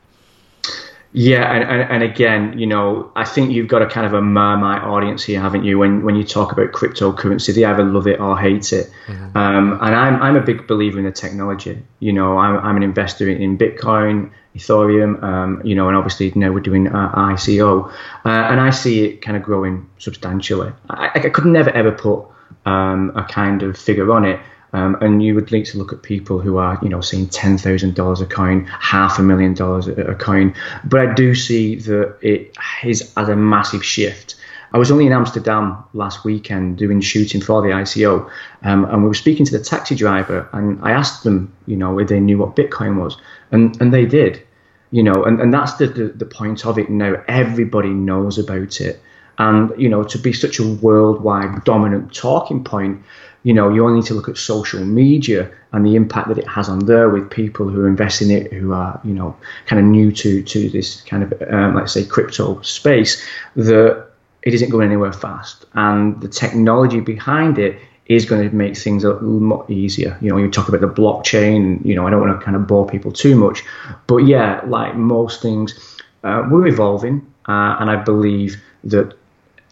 Yeah, 1.16 1.48
and, 1.54 1.62
and, 1.62 1.92
and, 1.92 2.02
again, 2.02 2.58
you 2.58 2.66
know, 2.66 3.12
I 3.14 3.24
think 3.24 3.52
you've 3.52 3.68
got 3.68 3.82
a 3.82 3.86
kind 3.86 4.04
of 4.04 4.14
a 4.14 4.20
marmite 4.20 4.82
audience 4.82 5.22
here, 5.22 5.40
haven't 5.40 5.62
you? 5.62 5.78
When 5.78 6.02
when 6.02 6.16
you 6.16 6.24
talk 6.24 6.50
about 6.50 6.72
cryptocurrency, 6.72 7.54
they 7.54 7.64
either 7.64 7.84
love 7.84 8.08
it 8.08 8.18
or 8.18 8.36
hate 8.36 8.72
it. 8.72 8.90
Mm-hmm. 9.06 9.38
Um, 9.38 9.78
and 9.80 9.94
I'm 9.94 10.20
I'm 10.20 10.34
a 10.34 10.40
big 10.40 10.66
believer 10.66 10.98
in 10.98 11.04
the 11.04 11.12
technology. 11.12 11.80
You 12.00 12.12
know, 12.12 12.38
I'm 12.38 12.58
I'm 12.58 12.76
an 12.76 12.82
investor 12.82 13.30
in 13.30 13.56
Bitcoin, 13.56 14.32
Ethereum. 14.56 15.22
Um, 15.22 15.62
you 15.64 15.76
know, 15.76 15.86
and 15.86 15.96
obviously 15.96 16.26
you 16.26 16.32
now 16.34 16.50
we're 16.50 16.58
doing 16.58 16.88
uh, 16.88 17.12
ICO, 17.14 17.92
uh, 17.92 17.92
and 18.24 18.60
I 18.60 18.70
see 18.70 19.04
it 19.04 19.22
kind 19.22 19.36
of 19.36 19.44
growing 19.44 19.88
substantially. 19.98 20.72
I, 20.90 21.12
I 21.14 21.28
could 21.30 21.46
never 21.46 21.70
ever 21.70 21.92
put 21.92 22.26
um, 22.66 23.12
a 23.14 23.22
kind 23.22 23.62
of 23.62 23.78
figure 23.78 24.12
on 24.12 24.24
it. 24.24 24.40
Um, 24.74 24.96
and 25.00 25.22
you 25.22 25.36
would 25.36 25.52
need 25.52 25.66
to 25.66 25.78
look 25.78 25.92
at 25.92 26.02
people 26.02 26.40
who 26.40 26.56
are, 26.56 26.76
you 26.82 26.88
know, 26.88 27.00
seeing 27.00 27.28
ten 27.28 27.56
thousand 27.56 27.94
dollars 27.94 28.20
a 28.20 28.26
coin, 28.26 28.64
half 28.66 29.20
a 29.20 29.22
million 29.22 29.54
dollars 29.54 29.86
a 29.86 30.16
coin. 30.16 30.52
But 30.84 31.00
I 31.00 31.14
do 31.14 31.32
see 31.36 31.76
that 31.76 32.18
it 32.20 32.56
is 32.82 33.12
as 33.16 33.28
a 33.28 33.36
massive 33.36 33.84
shift. 33.84 34.34
I 34.72 34.78
was 34.78 34.90
only 34.90 35.06
in 35.06 35.12
Amsterdam 35.12 35.84
last 35.92 36.24
weekend 36.24 36.76
doing 36.76 37.00
shooting 37.00 37.40
for 37.40 37.62
the 37.62 37.68
ICO, 37.68 38.28
um, 38.64 38.84
and 38.86 39.02
we 39.02 39.08
were 39.08 39.14
speaking 39.14 39.46
to 39.46 39.56
the 39.56 39.62
taxi 39.62 39.94
driver, 39.94 40.48
and 40.52 40.80
I 40.82 40.90
asked 40.90 41.22
them, 41.22 41.52
you 41.66 41.76
know, 41.76 42.00
if 42.00 42.08
they 42.08 42.18
knew 42.18 42.38
what 42.38 42.56
Bitcoin 42.56 43.00
was, 43.00 43.16
and 43.52 43.80
and 43.80 43.94
they 43.94 44.06
did, 44.06 44.42
you 44.90 45.04
know, 45.04 45.22
and, 45.22 45.40
and 45.40 45.54
that's 45.54 45.74
the, 45.74 45.86
the, 45.86 46.08
the 46.08 46.26
point 46.26 46.66
of 46.66 46.80
it 46.80 46.90
now. 46.90 47.22
Everybody 47.28 47.90
knows 47.90 48.40
about 48.40 48.80
it, 48.80 49.00
and 49.38 49.72
you 49.78 49.88
know, 49.88 50.02
to 50.02 50.18
be 50.18 50.32
such 50.32 50.58
a 50.58 50.66
worldwide 50.66 51.62
dominant 51.62 52.12
talking 52.12 52.64
point 52.64 53.04
you 53.44 53.52
know, 53.52 53.68
you 53.68 53.84
only 53.84 54.00
need 54.00 54.06
to 54.06 54.14
look 54.14 54.28
at 54.28 54.38
social 54.38 54.82
media 54.84 55.50
and 55.72 55.86
the 55.86 55.94
impact 55.94 56.28
that 56.28 56.38
it 56.38 56.48
has 56.48 56.68
on 56.68 56.80
there 56.86 57.10
with 57.10 57.30
people 57.30 57.68
who 57.68 57.84
invest 57.84 58.22
in 58.22 58.30
it, 58.30 58.52
who 58.52 58.72
are, 58.72 58.98
you 59.04 59.12
know, 59.12 59.36
kind 59.66 59.78
of 59.78 59.86
new 59.86 60.10
to 60.12 60.42
to 60.42 60.68
this 60.70 61.02
kind 61.02 61.22
of, 61.22 61.32
um, 61.52 61.76
let's 61.76 61.92
say, 61.92 62.04
crypto 62.04 62.60
space, 62.62 63.24
that 63.54 64.08
it 64.42 64.54
isn't 64.54 64.70
going 64.70 64.86
anywhere 64.86 65.12
fast, 65.12 65.66
and 65.74 66.20
the 66.20 66.28
technology 66.28 67.00
behind 67.00 67.58
it 67.58 67.78
is 68.06 68.24
going 68.26 68.48
to 68.48 68.54
make 68.54 68.76
things 68.76 69.04
a 69.04 69.12
lot 69.12 69.70
easier. 69.70 70.18
You 70.20 70.30
know, 70.30 70.36
you 70.36 70.50
talk 70.50 70.68
about 70.68 70.80
the 70.80 70.88
blockchain. 70.88 71.84
You 71.84 71.94
know, 71.94 72.06
I 72.06 72.10
don't 72.10 72.20
want 72.20 72.38
to 72.38 72.44
kind 72.44 72.56
of 72.56 72.66
bore 72.66 72.86
people 72.86 73.12
too 73.12 73.36
much, 73.36 73.62
but 74.06 74.18
yeah, 74.18 74.60
like 74.66 74.96
most 74.96 75.42
things, 75.42 75.98
uh, 76.22 76.46
we're 76.50 76.66
evolving, 76.66 77.26
uh, 77.46 77.76
and 77.78 77.90
I 77.90 77.96
believe 77.96 78.62
that 78.84 79.14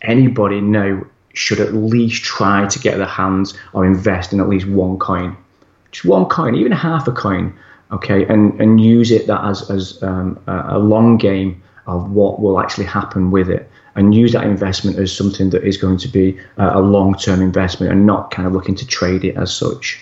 anybody 0.02 0.60
now 0.60 1.04
should 1.34 1.60
at 1.60 1.74
least 1.74 2.22
try 2.22 2.66
to 2.66 2.78
get 2.78 2.98
their 2.98 3.06
hands 3.06 3.54
or 3.72 3.84
invest 3.84 4.32
in 4.32 4.40
at 4.40 4.48
least 4.48 4.66
one 4.66 4.98
coin, 4.98 5.36
just 5.90 6.04
one 6.04 6.26
coin, 6.26 6.54
even 6.54 6.72
half 6.72 7.06
a 7.08 7.12
coin, 7.12 7.52
okay, 7.90 8.24
and 8.26 8.60
and 8.60 8.80
use 8.80 9.10
it 9.10 9.26
that 9.26 9.44
as 9.44 9.70
as 9.70 10.02
um, 10.02 10.38
a 10.46 10.78
long 10.78 11.16
game 11.16 11.62
of 11.86 12.10
what 12.10 12.40
will 12.40 12.60
actually 12.60 12.86
happen 12.86 13.30
with 13.30 13.50
it 13.50 13.68
and 13.94 14.14
use 14.14 14.32
that 14.32 14.44
investment 14.44 14.98
as 14.98 15.14
something 15.14 15.50
that 15.50 15.64
is 15.64 15.76
going 15.76 15.98
to 15.98 16.08
be 16.08 16.38
a 16.56 16.80
long 16.80 17.14
term 17.14 17.42
investment 17.42 17.92
and 17.92 18.06
not 18.06 18.30
kind 18.30 18.46
of 18.46 18.54
looking 18.54 18.74
to 18.74 18.86
trade 18.86 19.24
it 19.24 19.36
as 19.36 19.54
such. 19.54 20.00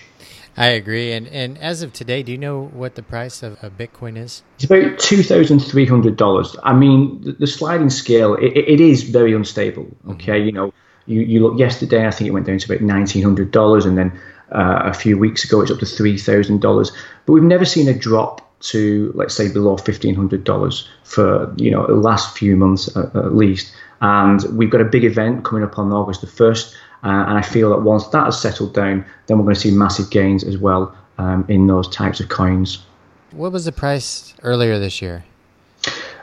I 0.57 0.67
agree. 0.67 1.13
And 1.13 1.27
and 1.27 1.57
as 1.59 1.81
of 1.81 1.93
today, 1.93 2.23
do 2.23 2.31
you 2.31 2.37
know 2.37 2.65
what 2.73 2.95
the 2.95 3.03
price 3.03 3.41
of, 3.41 3.57
a 3.63 3.69
Bitcoin 3.69 4.17
is? 4.17 4.43
It's 4.55 4.65
about 4.65 4.99
two 4.99 5.23
thousand 5.23 5.59
three 5.59 5.85
hundred 5.85 6.17
dollars. 6.17 6.55
I 6.63 6.73
mean, 6.73 7.21
the, 7.21 7.31
the, 7.33 7.47
sliding 7.47 7.89
scale 7.89 8.35
it, 8.35 8.57
it 8.57 8.81
is 8.81 9.03
very 9.03 9.33
unstable. 9.33 9.87
Okay, 10.09 10.39
mm-hmm. 10.39 10.45
you 10.45 10.51
know, 10.51 10.73
you, 11.05 11.21
you 11.21 11.39
look 11.41 11.59
yesterday, 11.59 12.07
I 12.07 12.11
think 12.11 12.27
it 12.27 12.31
went 12.31 12.45
down 12.45 12.57
to 12.57 12.73
about 12.73 12.83
nineteen 12.83 13.23
hundred 13.23 13.51
dollars, 13.51 13.85
and 13.85 13.97
then 13.97 14.11
uh, 14.51 14.81
a 14.85 14.93
few 14.93 15.17
weeks 15.17 15.43
ago 15.43 15.61
it's 15.61 15.71
up 15.71 15.79
to 15.79 15.85
three 15.85 16.17
thousand 16.17 16.61
dollars. 16.61 16.91
But 17.25 17.33
we've 17.33 17.43
never 17.43 17.65
seen 17.65 17.87
a 17.87 17.93
drop 17.93 18.47
to 18.61 19.11
let's 19.15 19.33
say 19.35 19.51
below 19.51 19.77
fifteen 19.77 20.15
hundred 20.15 20.43
dollars 20.43 20.87
for 21.03 21.53
you 21.57 21.71
know 21.71 21.87
the 21.87 21.93
last 21.93 22.37
few 22.37 22.55
months 22.55 22.95
at, 22.95 23.15
at 23.15 23.35
least. 23.35 23.73
And 24.01 24.41
we've 24.57 24.71
got 24.71 24.81
a 24.81 24.85
big 24.85 25.03
event 25.03 25.45
coming 25.45 25.63
up 25.63 25.77
on 25.77 25.91
August 25.91 26.21
the 26.21 26.27
first 26.27 26.75
uh, 27.03 27.25
and 27.27 27.37
I 27.37 27.41
feel 27.41 27.69
that 27.71 27.81
once 27.81 28.07
that 28.07 28.25
has 28.25 28.39
settled 28.39 28.73
down, 28.73 29.05
then 29.25 29.37
we're 29.37 29.43
going 29.43 29.55
to 29.55 29.61
see 29.61 29.71
massive 29.71 30.09
gains 30.11 30.43
as 30.43 30.57
well 30.57 30.95
um, 31.17 31.45
in 31.47 31.67
those 31.67 31.87
types 31.89 32.19
of 32.19 32.29
coins. 32.29 32.83
What 33.31 33.51
was 33.51 33.65
the 33.65 33.71
price 33.71 34.35
earlier 34.43 34.77
this 34.77 35.01
year? 35.01 35.25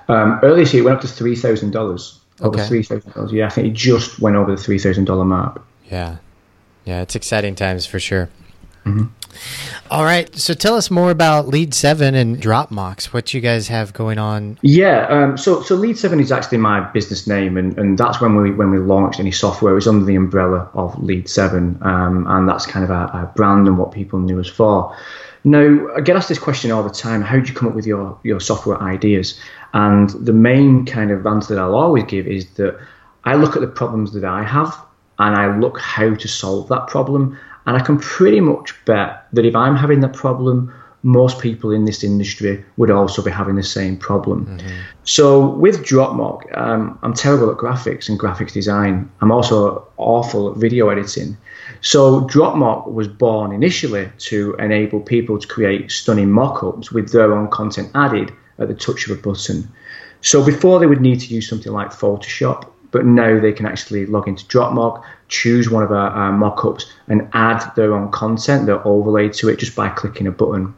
Um, 0.08 0.38
earlier 0.42 0.64
this 0.64 0.72
year, 0.72 0.82
it 0.82 0.86
went 0.86 0.96
up 0.96 1.02
to 1.02 1.08
three 1.08 1.34
thousand 1.34 1.72
dollars. 1.72 2.17
Over 2.40 2.56
okay. 2.56 2.68
three 2.68 2.82
thousand 2.82 3.12
dollars. 3.14 3.32
Yeah, 3.32 3.46
I 3.46 3.50
think 3.50 3.68
it 3.68 3.74
just 3.74 4.20
went 4.20 4.36
over 4.36 4.54
the 4.54 4.62
three 4.62 4.78
thousand 4.78 5.04
dollar 5.04 5.24
mark. 5.24 5.64
Yeah, 5.90 6.18
yeah, 6.84 7.02
it's 7.02 7.16
exciting 7.16 7.54
times 7.54 7.86
for 7.86 7.98
sure. 7.98 8.28
Mm-hmm. 8.84 9.06
All 9.90 10.04
right. 10.04 10.34
So 10.36 10.54
tell 10.54 10.74
us 10.74 10.90
more 10.90 11.10
about 11.10 11.48
Lead 11.48 11.74
Seven 11.74 12.14
and 12.14 12.40
DropMocks. 12.40 13.06
What 13.06 13.32
you 13.32 13.40
guys 13.40 13.68
have 13.68 13.92
going 13.92 14.18
on? 14.18 14.58
Yeah. 14.62 15.06
Um, 15.08 15.36
so 15.36 15.62
so 15.62 15.74
Lead 15.74 15.98
Seven 15.98 16.20
is 16.20 16.32
actually 16.32 16.58
my 16.58 16.80
business 16.90 17.26
name, 17.26 17.56
and, 17.56 17.78
and 17.78 17.98
that's 17.98 18.20
when 18.20 18.36
we 18.36 18.50
when 18.52 18.70
we 18.70 18.78
launched 18.78 19.20
any 19.20 19.30
software. 19.30 19.72
It 19.72 19.76
was 19.76 19.88
under 19.88 20.04
the 20.04 20.16
umbrella 20.16 20.70
of 20.74 20.98
Lead 21.02 21.28
Seven, 21.28 21.78
um, 21.82 22.26
and 22.28 22.48
that's 22.48 22.66
kind 22.66 22.84
of 22.84 22.90
our, 22.90 23.08
our 23.08 23.26
brand 23.36 23.66
and 23.66 23.78
what 23.78 23.92
people 23.92 24.18
knew 24.18 24.40
us 24.40 24.48
for. 24.48 24.94
Now, 25.50 25.88
I 25.96 26.00
get 26.00 26.16
asked 26.16 26.28
this 26.28 26.38
question 26.38 26.70
all 26.70 26.82
the 26.82 26.90
time: 26.90 27.22
How 27.22 27.38
do 27.38 27.48
you 27.48 27.54
come 27.54 27.68
up 27.68 27.74
with 27.74 27.86
your 27.86 28.18
your 28.22 28.40
software 28.40 28.80
ideas? 28.82 29.40
And 29.72 30.10
the 30.10 30.32
main 30.32 30.86
kind 30.86 31.10
of 31.10 31.26
answer 31.26 31.54
that 31.54 31.60
I'll 31.60 31.74
always 31.74 32.04
give 32.04 32.26
is 32.26 32.50
that 32.54 32.78
I 33.24 33.34
look 33.34 33.56
at 33.56 33.60
the 33.60 33.68
problems 33.68 34.12
that 34.12 34.24
I 34.24 34.42
have, 34.42 34.76
and 35.18 35.36
I 35.36 35.56
look 35.58 35.78
how 35.78 36.14
to 36.14 36.28
solve 36.28 36.68
that 36.68 36.86
problem 36.88 37.38
and 37.68 37.76
I 37.76 37.80
can 37.80 37.98
pretty 37.98 38.40
much 38.40 38.74
bet 38.86 39.26
that 39.34 39.44
if 39.44 39.54
I'm 39.54 39.76
having 39.76 40.00
that 40.00 40.14
problem, 40.14 40.72
most 41.02 41.40
people 41.40 41.70
in 41.70 41.84
this 41.84 42.02
industry 42.02 42.64
would 42.76 42.90
also 42.90 43.22
be 43.22 43.30
having 43.30 43.54
the 43.54 43.62
same 43.62 43.96
problem. 43.96 44.46
Mm-hmm. 44.46 44.68
So 45.04 45.48
with 45.48 45.84
DropMocks, 45.84 46.58
um, 46.58 46.98
I'm 47.02 47.14
terrible 47.14 47.50
at 47.50 47.56
graphics 47.56 48.08
and 48.08 48.18
graphics 48.18 48.52
design. 48.52 49.10
I'm 49.20 49.30
also 49.30 49.86
awful 49.96 50.50
at 50.50 50.56
video 50.56 50.88
editing. 50.88 51.36
So 51.80 52.22
DropMocks 52.22 52.90
was 52.92 53.06
born 53.06 53.52
initially 53.52 54.10
to 54.18 54.54
enable 54.58 55.00
people 55.00 55.38
to 55.38 55.46
create 55.46 55.92
stunning 55.92 56.30
mock-ups 56.30 56.90
with 56.90 57.12
their 57.12 57.32
own 57.32 57.48
content 57.48 57.90
added 57.94 58.32
at 58.58 58.68
the 58.68 58.74
touch 58.74 59.08
of 59.08 59.16
a 59.16 59.20
button. 59.20 59.68
So 60.20 60.44
before 60.44 60.80
they 60.80 60.86
would 60.86 61.00
need 61.00 61.20
to 61.20 61.32
use 61.32 61.48
something 61.48 61.72
like 61.72 61.90
Photoshop, 61.90 62.68
but 62.90 63.04
now 63.04 63.38
they 63.38 63.52
can 63.52 63.66
actually 63.66 64.06
log 64.06 64.28
into 64.28 64.44
DropMocks, 64.46 65.02
choose 65.28 65.70
one 65.70 65.82
of 65.82 65.90
our, 65.90 66.10
our 66.10 66.32
mockups, 66.32 66.84
and 67.08 67.28
add 67.32 67.64
their 67.76 67.94
own 67.94 68.10
content, 68.10 68.66
their 68.66 68.86
overlay 68.86 69.28
to 69.28 69.48
it 69.48 69.58
just 69.58 69.76
by 69.76 69.88
clicking 69.88 70.26
a 70.26 70.32
button. 70.32 70.74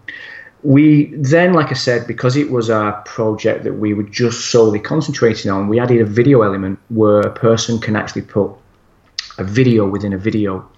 We 0.63 1.15
then, 1.15 1.55
like 1.55 1.71
I 1.71 1.75
said, 1.75 2.07
because 2.07 2.37
it 2.37 2.51
was 2.51 2.69
a 2.69 3.01
project 3.07 3.65
that 3.65 3.75
we 3.75 3.95
were 3.95 4.03
just 4.03 4.51
solely 4.51 4.79
concentrating 4.79 5.51
on, 5.51 5.69
we 5.69 5.81
added 5.81 6.01
a 6.01 6.05
video 6.05 6.43
element 6.43 6.79
where 6.89 7.21
a 7.21 7.33
person 7.33 7.79
can 7.79 7.97
actually 7.97 8.23
put 8.23 8.53
a 9.39 9.45
video 9.45 9.89
within 9.89 10.13
a 10.13 10.19
video. 10.19 10.69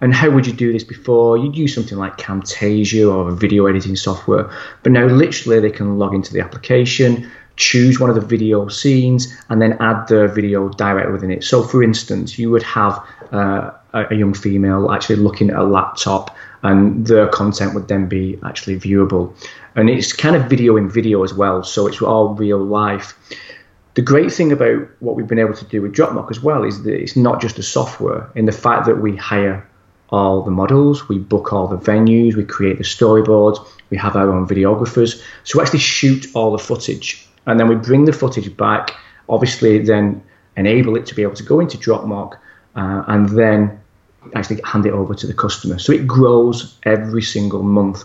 And 0.00 0.12
how 0.12 0.30
would 0.30 0.46
you 0.46 0.52
do 0.52 0.72
this 0.72 0.82
before? 0.82 1.38
You'd 1.38 1.56
use 1.56 1.74
something 1.74 1.96
like 1.96 2.18
Camtasia 2.18 3.12
or 3.12 3.28
a 3.28 3.32
video 3.32 3.66
editing 3.66 3.94
software, 3.94 4.50
but 4.82 4.90
now 4.90 5.06
literally 5.06 5.60
they 5.60 5.70
can 5.70 5.96
log 5.96 6.12
into 6.12 6.32
the 6.32 6.40
application, 6.40 7.30
choose 7.62 8.00
one 8.00 8.10
of 8.10 8.16
the 8.16 8.26
video 8.36 8.68
scenes 8.68 9.32
and 9.48 9.62
then 9.62 9.72
add 9.80 10.08
the 10.08 10.26
video 10.26 10.68
directly 10.70 11.12
within 11.12 11.30
it. 11.30 11.44
So, 11.44 11.62
for 11.62 11.82
instance, 11.82 12.38
you 12.38 12.50
would 12.50 12.64
have 12.64 12.94
uh, 13.30 13.70
a 13.92 14.14
young 14.14 14.34
female 14.34 14.90
actually 14.90 15.16
looking 15.16 15.50
at 15.50 15.56
a 15.56 15.62
laptop, 15.62 16.36
and 16.62 17.06
their 17.06 17.28
content 17.28 17.74
would 17.74 17.86
then 17.88 18.08
be 18.08 18.38
actually 18.42 18.78
viewable. 18.78 19.34
And 19.76 19.88
it's 19.88 20.12
kind 20.12 20.36
of 20.36 20.50
video 20.50 20.76
in 20.76 20.90
video 20.90 21.22
as 21.22 21.32
well, 21.34 21.62
so 21.62 21.86
it's 21.86 22.02
all 22.02 22.34
real 22.34 22.58
life. 22.58 23.14
The 23.94 24.02
great 24.02 24.32
thing 24.32 24.52
about 24.52 24.88
what 25.00 25.16
we've 25.16 25.26
been 25.26 25.38
able 25.38 25.54
to 25.54 25.64
do 25.66 25.82
with 25.82 25.94
DropMocks 25.94 26.30
as 26.30 26.42
well 26.42 26.64
is 26.64 26.82
that 26.82 26.94
it's 26.94 27.16
not 27.16 27.40
just 27.40 27.58
a 27.58 27.62
software, 27.62 28.30
in 28.34 28.46
the 28.46 28.52
fact 28.52 28.86
that 28.86 28.96
we 28.96 29.16
hire 29.16 29.68
all 30.08 30.42
the 30.42 30.50
models, 30.50 31.08
we 31.08 31.18
book 31.18 31.52
all 31.52 31.66
the 31.68 31.78
venues, 31.78 32.34
we 32.34 32.44
create 32.44 32.78
the 32.78 32.84
storyboards, 32.84 33.58
we 33.90 33.96
have 33.96 34.14
our 34.16 34.30
own 34.30 34.46
videographers. 34.46 35.22
So 35.44 35.58
we 35.58 35.62
actually 35.62 35.80
shoot 35.80 36.26
all 36.34 36.52
the 36.52 36.58
footage 36.58 37.26
and 37.46 37.58
then 37.58 37.68
we 37.68 37.74
bring 37.74 38.04
the 38.04 38.12
footage 38.12 38.54
back. 38.56 38.94
Obviously, 39.28 39.78
then 39.78 40.22
enable 40.56 40.96
it 40.96 41.06
to 41.06 41.14
be 41.14 41.22
able 41.22 41.34
to 41.34 41.42
go 41.42 41.60
into 41.60 41.78
DropMocks 41.78 42.36
uh, 42.76 43.04
and 43.08 43.28
then 43.30 43.80
actually 44.34 44.60
hand 44.64 44.86
it 44.86 44.92
over 44.92 45.14
to 45.14 45.26
the 45.26 45.34
customer. 45.34 45.78
So 45.78 45.92
it 45.92 46.06
grows 46.06 46.78
every 46.84 47.22
single 47.22 47.62
month. 47.62 48.04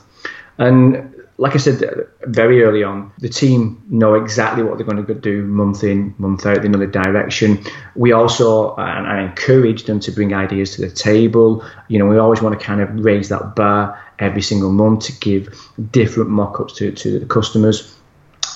And 0.57 1.13
like 1.39 1.53
I 1.53 1.57
said 1.57 1.83
very 2.23 2.63
early 2.63 2.83
on, 2.83 3.11
the 3.19 3.29
team 3.29 3.83
know 3.89 4.15
exactly 4.15 4.63
what 4.63 4.77
they're 4.77 4.87
going 4.87 5.05
to 5.05 5.13
do 5.13 5.43
month 5.43 5.83
in, 5.83 6.15
month 6.17 6.45
out. 6.47 6.63
They 6.63 6.67
know 6.67 6.79
the 6.79 6.87
direction. 6.87 7.63
We 7.95 8.11
also, 8.11 8.75
and 8.75 9.05
I 9.07 9.21
encourage 9.21 9.83
them 9.83 9.99
to 9.99 10.11
bring 10.11 10.33
ideas 10.33 10.75
to 10.75 10.81
the 10.81 10.89
table. 10.89 11.63
You 11.89 11.99
know, 11.99 12.07
we 12.07 12.17
always 12.17 12.41
want 12.41 12.59
to 12.59 12.65
kind 12.65 12.81
of 12.81 12.89
raise 13.05 13.29
that 13.29 13.55
bar 13.55 14.01
every 14.17 14.41
single 14.41 14.71
month 14.71 15.03
to 15.05 15.11
give 15.19 15.69
different 15.91 16.31
mock-ups 16.31 16.73
to, 16.77 16.91
to 16.91 17.19
the 17.19 17.25
customers 17.27 17.96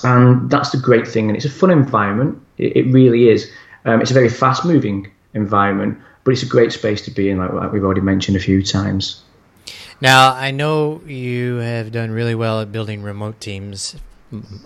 and 0.04 0.50
that's 0.50 0.70
the 0.70 0.78
great 0.78 1.06
thing. 1.06 1.28
And 1.28 1.36
it's 1.36 1.46
a 1.46 1.50
fun 1.50 1.70
environment. 1.70 2.40
It, 2.58 2.76
it 2.76 2.92
really 2.92 3.28
is. 3.28 3.50
Um, 3.84 4.00
it's 4.00 4.10
a 4.10 4.14
very 4.14 4.28
fast 4.28 4.64
moving 4.64 5.10
environment, 5.34 5.98
but 6.24 6.32
it's 6.32 6.42
a 6.42 6.46
great 6.46 6.72
space 6.72 7.02
to 7.02 7.10
be 7.10 7.30
in, 7.30 7.38
like, 7.38 7.52
like 7.52 7.72
we've 7.72 7.84
already 7.84 8.00
mentioned 8.00 8.36
a 8.36 8.40
few 8.40 8.62
times. 8.62 9.22
Now, 10.00 10.34
I 10.34 10.50
know 10.50 11.00
you 11.06 11.56
have 11.56 11.92
done 11.92 12.10
really 12.10 12.34
well 12.34 12.60
at 12.60 12.72
building 12.72 13.02
remote 13.02 13.40
teams 13.40 13.96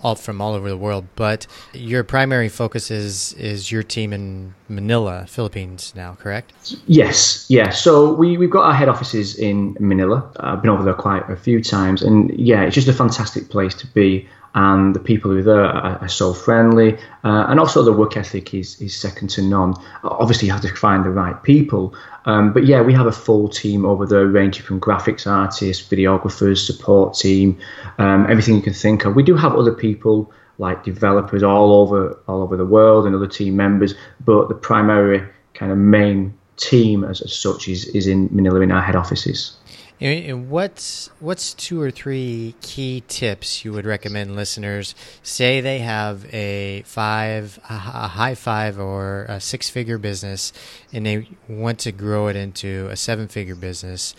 all 0.03 0.15
from 0.15 0.41
all 0.41 0.55
over 0.55 0.69
the 0.69 0.77
world, 0.77 1.07
but 1.17 1.47
your 1.73 2.05
primary 2.05 2.49
focus 2.49 2.91
is 2.91 3.33
is 3.35 3.73
your 3.73 3.83
team 3.83 4.13
in 4.13 4.55
Manila, 4.69 5.27
Philippines 5.29 5.93
now, 5.97 6.15
correct? 6.15 6.77
Yes, 6.87 7.47
yeah. 7.49 7.71
So 7.71 8.13
we 8.13 8.37
we've 8.37 8.51
got 8.51 8.65
our 8.65 8.75
head 8.75 8.89
offices 8.89 9.37
in 9.37 9.77
Manila. 9.81 10.31
I've 10.39 10.63
been 10.63 10.71
over 10.71 10.85
there 10.85 10.95
quite 10.95 11.29
a 11.29 11.37
few 11.37 11.63
times, 11.63 12.03
and 12.03 12.31
yeah, 12.39 12.63
it's 12.63 12.75
just 12.75 12.89
a 12.89 12.93
fantastic 12.93 13.49
place 13.49 13.75
to 13.77 13.87
be 13.89 14.29
and 14.57 14.95
the 14.95 15.01
people 15.01 15.31
who 15.31 15.39
are 15.39 15.43
there 15.43 15.65
are, 15.65 15.99
are 15.99 16.09
so 16.09 16.33
friendly, 16.33 16.97
uh, 17.25 17.47
and 17.49 17.61
also 17.61 17.83
the 17.83 17.93
work 17.93 18.17
ethic 18.17 18.55
is 18.55 18.81
is 18.81 18.97
second 18.97 19.29
to 19.29 19.43
none. 19.43 19.75
Obviously, 20.03 20.47
you 20.47 20.53
have 20.53 20.63
to 20.63 20.75
find 20.75 21.05
the 21.05 21.11
right 21.11 21.41
people, 21.43 21.95
um, 22.25 22.53
but 22.55 22.65
yeah, 22.65 22.81
we 22.81 22.95
have 22.95 23.07
a 23.07 23.13
full 23.13 23.49
team 23.49 23.85
over 23.85 24.07
there, 24.07 24.27
ranging 24.27 24.65
from 24.65 24.81
graphics 24.81 25.31
artists, 25.31 25.87
videographers, 25.87 26.65
support 26.67 27.15
team, 27.15 27.59
um, 27.99 28.27
everything 28.31 28.57
you 28.57 28.63
can 28.63 28.73
think 28.73 29.05
of. 29.05 29.15
We 29.15 29.23
do 29.23 29.37
have 29.37 29.55
other 29.55 29.73
people 29.73 30.33
like 30.59 30.83
developers 30.85 31.43
all 31.43 31.73
over 31.83 32.19
all 32.27 32.43
over 32.43 32.57
the 32.57 32.65
world 32.65 33.07
and 33.07 33.15
other 33.15 33.29
team 33.29 33.57
members, 33.57 33.95
but 34.25 34.49
the 34.49 34.55
primary 34.55 35.23
kind 35.53 35.71
of 35.71 35.77
main 35.77 36.33
team 36.57 37.05
as, 37.05 37.21
as 37.21 37.37
such 37.37 37.69
is, 37.69 37.85
is 37.89 38.07
in 38.07 38.31
Manila 38.33 38.61
in 38.61 38.73
our 38.73 38.81
head 38.81 38.97
offices. 38.97 39.57
And 39.99 40.51
what's 40.51 41.09
what's 41.21 41.55
two 41.55 41.81
or 41.81 41.91
three 41.91 42.55
key 42.61 43.03
tips 43.09 43.65
you 43.65 43.73
would 43.73 43.87
recommend 43.87 44.37
listeners? 44.37 44.95
Say 45.23 45.63
they 45.63 45.79
have 45.79 46.27
a 46.35 46.83
five, 46.83 47.59
a 47.69 47.79
high 47.79 48.35
five, 48.35 48.79
or 48.79 49.25
a 49.29 49.41
six 49.41 49.71
figure 49.71 49.97
business, 49.97 50.53
and 50.93 51.07
they 51.07 51.29
want 51.49 51.79
to 51.81 51.93
grow 51.93 52.29
it 52.29 52.37
into 52.37 52.89
a 52.91 52.97
seven 52.97 53.27
figure 53.27 53.55
business. 53.55 54.15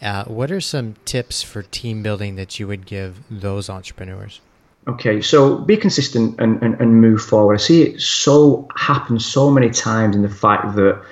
Uh, 0.00 0.24
what 0.24 0.52
are 0.52 0.60
some 0.60 0.94
tips 1.04 1.42
for 1.42 1.62
team 1.62 2.02
building 2.02 2.36
that 2.36 2.60
you 2.60 2.68
would 2.68 2.86
give 2.86 3.18
those 3.28 3.68
entrepreneurs? 3.68 4.40
Okay, 4.88 5.20
so 5.20 5.58
be 5.58 5.76
consistent 5.76 6.38
and, 6.38 6.62
and, 6.62 6.80
and 6.80 7.00
move 7.00 7.20
forward. 7.20 7.54
I 7.54 7.56
see 7.56 7.82
it 7.82 8.00
so 8.00 8.68
happen 8.76 9.18
so 9.18 9.50
many 9.50 9.70
times 9.70 10.14
in 10.14 10.22
the 10.22 10.28
fact 10.28 10.76
that 10.76 11.02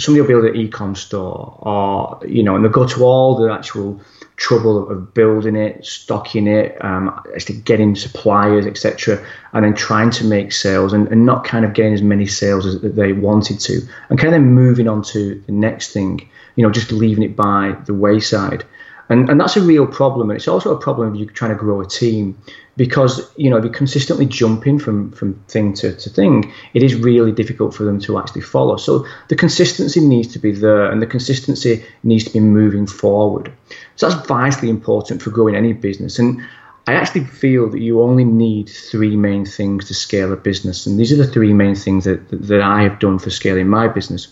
somebody 0.00 0.20
will 0.20 0.28
build 0.28 0.54
an 0.54 0.60
e-com 0.60 0.94
store, 0.94 1.56
or 1.60 2.20
you 2.26 2.42
know, 2.42 2.56
and 2.56 2.64
they'll 2.64 2.72
go 2.72 2.86
to 2.86 3.04
all 3.04 3.36
the 3.36 3.52
actual 3.52 4.00
trouble 4.36 4.90
of 4.90 5.12
building 5.12 5.54
it, 5.54 5.84
stocking 5.84 6.46
it, 6.46 6.82
um, 6.82 7.08
actually 7.34 7.60
getting 7.60 7.94
suppliers, 7.94 8.66
etc., 8.66 9.24
and 9.52 9.64
then 9.64 9.74
trying 9.74 10.10
to 10.10 10.24
make 10.24 10.50
sales 10.50 10.94
and, 10.94 11.06
and 11.08 11.26
not 11.26 11.44
kind 11.44 11.64
of 11.64 11.74
getting 11.74 11.92
as 11.92 12.02
many 12.02 12.26
sales 12.26 12.66
as 12.66 12.80
they 12.80 13.12
wanted 13.12 13.60
to, 13.60 13.80
and 14.08 14.18
kind 14.18 14.34
of 14.34 14.42
moving 14.42 14.88
on 14.88 15.02
to 15.02 15.40
the 15.46 15.52
next 15.52 15.92
thing, 15.92 16.26
you 16.56 16.66
know, 16.66 16.72
just 16.72 16.90
leaving 16.90 17.22
it 17.22 17.36
by 17.36 17.76
the 17.84 17.94
wayside. 17.94 18.64
And, 19.10 19.28
and 19.28 19.40
that's 19.40 19.56
a 19.56 19.60
real 19.60 19.86
problem. 19.86 20.30
And 20.30 20.36
it's 20.36 20.48
also 20.48 20.74
a 20.74 20.80
problem 20.80 21.12
if 21.12 21.20
you're 21.20 21.30
trying 21.30 21.50
to 21.50 21.56
grow 21.56 21.80
a 21.80 21.86
team 21.86 22.40
because, 22.76 23.30
you 23.36 23.50
know, 23.50 23.58
if 23.58 23.64
you're 23.64 23.72
consistently 23.72 24.24
jumping 24.24 24.78
from, 24.78 25.10
from 25.12 25.34
thing 25.48 25.74
to, 25.74 25.94
to 25.94 26.08
thing, 26.08 26.50
it 26.72 26.82
is 26.82 26.94
really 26.94 27.32
difficult 27.32 27.74
for 27.74 27.82
them 27.82 28.00
to 28.00 28.18
actually 28.18 28.40
follow. 28.40 28.76
So 28.76 29.04
the 29.28 29.36
consistency 29.36 30.00
needs 30.00 30.32
to 30.32 30.38
be 30.38 30.52
there 30.52 30.90
and 30.90 31.02
the 31.02 31.06
consistency 31.06 31.84
needs 32.04 32.24
to 32.24 32.32
be 32.32 32.40
moving 32.40 32.86
forward. 32.86 33.52
So 33.96 34.08
that's 34.08 34.26
vitally 34.26 34.70
important 34.70 35.20
for 35.20 35.30
growing 35.30 35.56
any 35.56 35.72
business. 35.72 36.18
And 36.18 36.40
I 36.86 36.94
actually 36.94 37.24
feel 37.24 37.68
that 37.70 37.80
you 37.80 38.02
only 38.02 38.24
need 38.24 38.68
three 38.68 39.16
main 39.16 39.44
things 39.44 39.88
to 39.88 39.94
scale 39.94 40.32
a 40.32 40.36
business. 40.36 40.86
And 40.86 40.98
these 40.98 41.12
are 41.12 41.16
the 41.16 41.26
three 41.26 41.52
main 41.52 41.74
things 41.74 42.04
that, 42.04 42.30
that 42.30 42.62
I 42.62 42.82
have 42.82 43.00
done 43.00 43.18
for 43.18 43.30
scaling 43.30 43.68
my 43.68 43.88
business. 43.88 44.28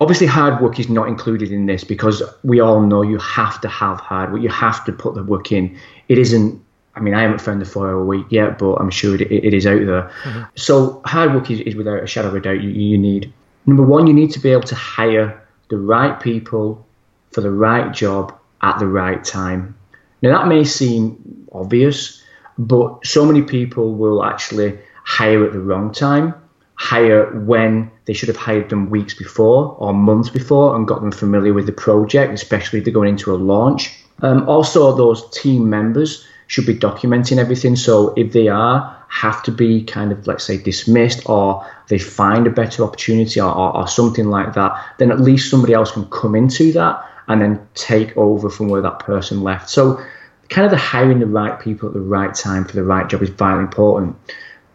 Obviously, 0.00 0.26
hard 0.26 0.60
work 0.60 0.78
is 0.78 0.88
not 0.88 1.08
included 1.08 1.50
in 1.50 1.66
this 1.66 1.82
because 1.82 2.22
we 2.44 2.60
all 2.60 2.82
know 2.82 3.02
you 3.02 3.18
have 3.18 3.60
to 3.62 3.68
have 3.68 3.98
hard 3.98 4.32
work. 4.32 4.42
You 4.42 4.50
have 4.50 4.84
to 4.84 4.92
put 4.92 5.14
the 5.14 5.24
work 5.24 5.52
in. 5.52 5.78
It 6.08 6.18
isn't. 6.18 6.62
I 6.94 7.00
mean, 7.00 7.14
I 7.14 7.22
haven't 7.22 7.40
found 7.40 7.60
the 7.60 7.66
four 7.66 7.88
hour 7.88 8.04
week 8.04 8.26
yet, 8.30 8.58
but 8.58 8.74
I'm 8.74 8.90
sure 8.90 9.14
it, 9.14 9.30
it 9.30 9.54
is 9.54 9.66
out 9.66 9.84
there. 9.84 10.10
Mm-hmm. 10.24 10.42
So 10.54 11.02
hard 11.04 11.34
work 11.34 11.50
is, 11.50 11.60
is, 11.60 11.76
without 11.76 12.02
a 12.02 12.06
shadow 12.06 12.28
of 12.28 12.34
a 12.34 12.40
doubt 12.40 12.62
you, 12.62 12.70
you 12.70 12.98
need. 12.98 13.32
Number 13.66 13.82
one, 13.82 14.06
you 14.06 14.14
need 14.14 14.30
to 14.32 14.40
be 14.40 14.50
able 14.50 14.62
to 14.62 14.74
hire 14.74 15.42
the 15.68 15.78
right 15.78 16.18
people 16.20 16.86
for 17.32 17.40
the 17.40 17.50
right 17.50 17.92
job 17.92 18.38
at 18.62 18.78
the 18.78 18.86
right 18.86 19.22
time. 19.22 19.76
Now 20.22 20.38
that 20.38 20.48
may 20.48 20.64
seem 20.64 21.46
obvious, 21.52 22.22
but 22.58 23.06
so 23.06 23.24
many 23.24 23.42
people 23.42 23.94
will 23.94 24.24
actually 24.24 24.78
hire 25.04 25.44
at 25.44 25.52
the 25.52 25.60
wrong 25.60 25.92
time 25.92 26.34
hire 26.76 27.30
when 27.40 27.90
they 28.04 28.12
should 28.12 28.28
have 28.28 28.36
hired 28.36 28.68
them 28.68 28.90
weeks 28.90 29.14
before 29.14 29.74
or 29.78 29.92
months 29.92 30.30
before 30.30 30.76
and 30.76 30.86
got 30.86 31.00
them 31.00 31.10
familiar 31.10 31.52
with 31.52 31.66
the 31.66 31.72
project, 31.72 32.32
especially 32.32 32.78
if 32.78 32.84
they're 32.84 32.94
going 32.94 33.08
into 33.08 33.34
a 33.34 33.36
launch. 33.36 33.98
Um, 34.22 34.48
also, 34.48 34.94
those 34.94 35.28
team 35.30 35.68
members 35.68 36.26
should 36.46 36.66
be 36.66 36.74
documenting 36.74 37.38
everything. 37.38 37.76
So 37.76 38.14
if 38.16 38.32
they 38.32 38.48
are, 38.48 39.04
have 39.08 39.42
to 39.44 39.52
be 39.52 39.84
kind 39.84 40.12
of, 40.12 40.26
let's 40.26 40.44
say, 40.44 40.58
dismissed 40.58 41.28
or 41.28 41.66
they 41.88 41.98
find 41.98 42.46
a 42.46 42.50
better 42.50 42.84
opportunity 42.84 43.40
or, 43.40 43.52
or, 43.52 43.76
or 43.76 43.88
something 43.88 44.26
like 44.26 44.54
that, 44.54 44.78
then 44.98 45.10
at 45.10 45.20
least 45.20 45.50
somebody 45.50 45.72
else 45.72 45.90
can 45.90 46.04
come 46.06 46.34
into 46.34 46.72
that 46.72 47.02
and 47.28 47.40
then 47.40 47.66
take 47.74 48.16
over 48.16 48.48
from 48.50 48.68
where 48.68 48.82
that 48.82 49.00
person 49.00 49.42
left. 49.42 49.68
So 49.70 50.00
kind 50.48 50.64
of 50.64 50.70
the 50.70 50.76
hiring 50.76 51.18
the 51.18 51.26
right 51.26 51.58
people 51.58 51.88
at 51.88 51.94
the 51.94 52.00
right 52.00 52.34
time 52.34 52.64
for 52.64 52.76
the 52.76 52.84
right 52.84 53.08
job 53.08 53.22
is 53.22 53.30
vitally 53.30 53.64
important. 53.64 54.16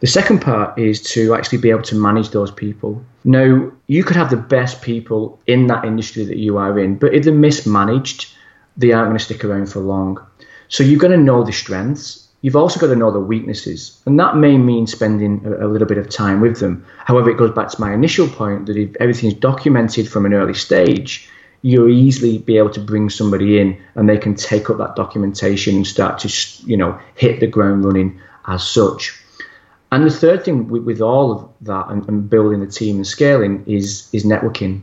The 0.02 0.08
second 0.08 0.40
part 0.40 0.76
is 0.76 1.00
to 1.12 1.32
actually 1.32 1.58
be 1.58 1.70
able 1.70 1.82
to 1.82 1.94
manage 1.94 2.30
those 2.30 2.50
people. 2.50 3.04
Now, 3.22 3.70
you 3.86 4.02
could 4.02 4.16
have 4.16 4.30
the 4.30 4.36
best 4.36 4.82
people 4.82 5.40
in 5.46 5.68
that 5.68 5.84
industry 5.84 6.24
that 6.24 6.38
you 6.38 6.58
are 6.58 6.76
in, 6.76 6.96
but 6.96 7.14
if 7.14 7.22
they're 7.22 7.32
mismanaged, 7.32 8.34
they 8.76 8.90
aren't 8.90 9.10
going 9.10 9.18
to 9.18 9.24
stick 9.24 9.44
around 9.44 9.66
for 9.66 9.78
long. 9.78 10.18
So 10.66 10.82
you've 10.82 10.98
got 10.98 11.08
to 11.08 11.16
know 11.16 11.44
the 11.44 11.52
strengths. 11.52 12.26
You've 12.40 12.56
also 12.56 12.80
got 12.80 12.88
to 12.88 12.96
know 12.96 13.12
the 13.12 13.20
weaknesses. 13.20 14.02
And 14.04 14.18
that 14.18 14.36
may 14.36 14.58
mean 14.58 14.88
spending 14.88 15.40
a, 15.46 15.66
a 15.66 15.68
little 15.68 15.86
bit 15.86 15.98
of 15.98 16.10
time 16.10 16.40
with 16.40 16.58
them. 16.58 16.84
However, 16.98 17.30
it 17.30 17.38
goes 17.38 17.52
back 17.52 17.68
to 17.68 17.80
my 17.80 17.94
initial 17.94 18.26
point 18.26 18.66
that 18.66 18.76
if 18.76 18.96
everything's 18.96 19.34
documented 19.34 20.08
from 20.08 20.26
an 20.26 20.34
early 20.34 20.54
stage, 20.54 21.28
you'll 21.60 21.88
easily 21.88 22.38
be 22.38 22.58
able 22.58 22.70
to 22.70 22.80
bring 22.80 23.08
somebody 23.08 23.60
in 23.60 23.80
and 23.94 24.08
they 24.08 24.18
can 24.18 24.34
take 24.34 24.68
up 24.68 24.78
that 24.78 24.96
documentation 24.96 25.76
and 25.76 25.86
start 25.86 26.18
to, 26.18 26.66
you 26.66 26.76
know, 26.76 26.98
hit 27.14 27.38
the 27.38 27.46
ground 27.46 27.84
running 27.84 28.20
as 28.48 28.68
such. 28.68 29.21
And 29.92 30.06
the 30.06 30.10
third 30.10 30.42
thing 30.42 30.68
with, 30.68 30.84
with 30.84 31.00
all 31.02 31.30
of 31.30 31.48
that 31.60 31.88
and, 31.90 32.08
and, 32.08 32.28
building 32.28 32.60
the 32.60 32.66
team 32.66 32.96
and 32.96 33.06
scaling 33.06 33.62
is 33.66 34.08
is 34.12 34.24
networking. 34.24 34.80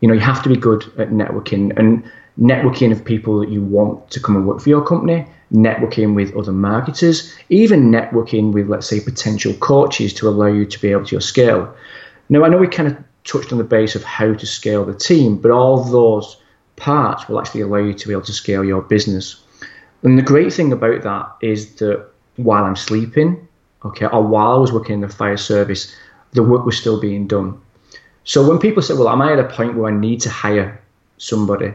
You 0.00 0.08
know, 0.08 0.14
you 0.14 0.20
have 0.20 0.42
to 0.42 0.48
be 0.48 0.56
good 0.56 0.82
at 0.98 1.10
networking 1.10 1.76
and 1.78 2.02
networking 2.40 2.90
of 2.90 3.04
people 3.04 3.38
that 3.38 3.50
you 3.50 3.62
want 3.62 4.10
to 4.10 4.20
come 4.20 4.34
and 4.34 4.46
work 4.46 4.60
for 4.60 4.68
your 4.68 4.84
company, 4.84 5.26
networking 5.52 6.14
with 6.14 6.36
other 6.36 6.52
marketers, 6.52 7.32
even 7.48 7.90
networking 7.90 8.52
with, 8.52 8.68
let's 8.68 8.88
say, 8.88 9.00
potential 9.00 9.54
coaches 9.54 10.12
to 10.14 10.28
allow 10.28 10.46
you 10.46 10.66
to 10.66 10.80
be 10.80 10.90
able 10.90 11.06
to 11.06 11.20
scale. 11.20 11.72
Now, 12.28 12.44
I 12.44 12.48
know 12.48 12.58
we 12.58 12.68
kind 12.68 12.88
of 12.88 12.96
touched 13.24 13.52
on 13.52 13.58
the 13.58 13.64
base 13.64 13.94
of 13.94 14.02
how 14.02 14.34
to 14.34 14.46
scale 14.46 14.84
the 14.84 14.94
team, 14.94 15.38
but 15.38 15.52
all 15.52 15.84
those 15.84 16.36
parts 16.76 17.28
will 17.28 17.40
actually 17.40 17.60
allow 17.60 17.78
you 17.78 17.94
to 17.94 18.08
be 18.08 18.12
able 18.12 18.22
to 18.22 18.32
scale 18.32 18.64
your 18.64 18.82
business. 18.82 19.40
And 20.02 20.18
the 20.18 20.22
great 20.22 20.52
thing 20.52 20.72
about 20.72 21.02
that 21.02 21.36
is 21.42 21.76
that 21.76 22.08
while 22.36 22.64
I'm 22.64 22.76
sleeping, 22.76 23.47
okay, 23.84 24.06
or 24.06 24.22
while 24.22 24.56
I 24.56 24.58
was 24.58 24.72
working 24.72 24.94
in 24.94 25.00
the 25.00 25.08
fire 25.08 25.36
service, 25.36 25.94
the 26.32 26.42
work 26.42 26.64
was 26.64 26.76
still 26.76 27.00
being 27.00 27.26
done. 27.26 27.60
So 28.24 28.46
when 28.46 28.58
people 28.58 28.82
say, 28.82 28.94
well, 28.94 29.08
am 29.08 29.22
I 29.22 29.32
at 29.32 29.38
a 29.38 29.44
point 29.44 29.76
where 29.76 29.90
I 29.92 29.96
need 29.96 30.20
to 30.22 30.30
hire 30.30 30.82
somebody? 31.16 31.72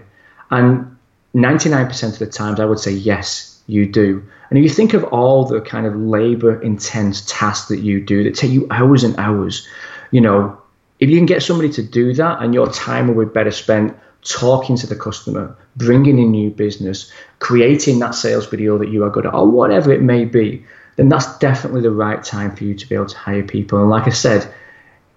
And 0.51 0.95
99% 1.33 2.13
of 2.13 2.19
the 2.19 2.27
times 2.27 2.59
I 2.59 2.65
would 2.65 2.79
say, 2.79 2.91
yes, 2.91 3.61
you 3.67 3.87
do. 3.87 4.23
And 4.49 4.59
if 4.59 4.63
you 4.63 4.69
think 4.69 4.93
of 4.93 5.03
all 5.05 5.45
the 5.45 5.61
kind 5.61 5.87
of 5.87 5.95
labor 5.95 6.61
intense 6.61 7.25
tasks 7.25 7.69
that 7.69 7.79
you 7.79 7.99
do 7.99 8.23
that 8.23 8.35
take 8.35 8.51
you 8.51 8.67
hours 8.69 9.03
and 9.03 9.17
hours, 9.17 9.67
you 10.11 10.21
know, 10.21 10.61
if 10.99 11.09
you 11.09 11.17
can 11.17 11.25
get 11.25 11.41
somebody 11.41 11.69
to 11.69 11.81
do 11.81 12.13
that 12.13 12.41
and 12.41 12.53
your 12.53 12.71
time 12.71 13.07
will 13.07 13.25
be 13.25 13.31
better 13.31 13.51
spent 13.51 13.97
talking 14.23 14.77
to 14.77 14.87
the 14.87 14.95
customer, 14.95 15.57
bringing 15.75 16.19
in 16.19 16.31
new 16.31 16.49
business, 16.49 17.11
creating 17.39 17.99
that 17.99 18.15
sales 18.15 18.45
video 18.45 18.77
that 18.77 18.89
you 18.89 19.03
are 19.03 19.09
good 19.09 19.25
at, 19.25 19.33
or 19.33 19.49
whatever 19.49 19.91
it 19.91 20.01
may 20.01 20.23
be, 20.23 20.63
then 20.95 21.09
that's 21.09 21.37
definitely 21.39 21.81
the 21.81 21.91
right 21.91 22.23
time 22.23 22.55
for 22.55 22.63
you 22.63 22.75
to 22.75 22.87
be 22.87 22.95
able 22.95 23.07
to 23.07 23.17
hire 23.17 23.43
people. 23.43 23.79
And 23.79 23.89
like 23.89 24.07
I 24.07 24.11
said, 24.11 24.51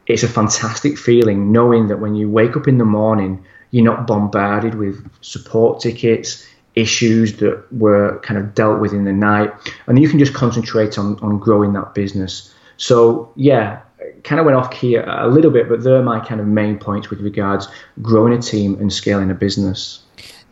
it's 0.07 0.23
a 0.23 0.29
fantastic 0.29 0.99
feeling 0.99 1.53
knowing 1.53 1.89
that 1.89 2.01
when 2.01 2.15
you 2.15 2.31
wake 2.31 2.57
up 2.57 2.69
in 2.69 2.79
the 2.79 2.85
morning, 2.85 3.45
you're 3.71 3.85
not 3.85 4.07
bombarded 4.07 4.77
with 4.77 5.09
support 5.21 5.81
tickets, 5.81 6.47
issues 6.75 7.39
that 7.39 7.65
were 7.73 8.21
kind 8.21 8.39
of 8.39 8.55
dealt 8.55 8.81
with 8.81 8.93
in 8.93 9.05
the 9.05 9.13
night, 9.13 9.51
and 9.87 9.99
you 9.99 10.09
can 10.09 10.19
just 10.19 10.35
concentrate 10.35 10.99
on, 10.99 11.19
on 11.21 11.39
growing 11.39 11.73
that 11.73 11.95
business. 11.95 12.55
So, 12.77 13.33
yeah, 13.35 13.81
kind 14.23 14.39
of 14.39 14.47
went 14.47 14.57
off 14.57 14.71
key 14.71 14.97
a 14.97 15.27
little 15.27 15.51
bit, 15.51 15.69
but 15.69 15.83
they're 15.83 16.03
my 16.03 16.21
kind 16.21 16.41
of 16.41 16.47
main 16.47 16.79
points 16.79 17.11
with 17.11 17.21
regards 17.21 17.69
growing 18.03 18.33
a 18.33 18.41
team 18.41 18.75
and 18.81 18.93
scaling 18.93 19.31
a 19.31 19.35
business. 19.35 20.03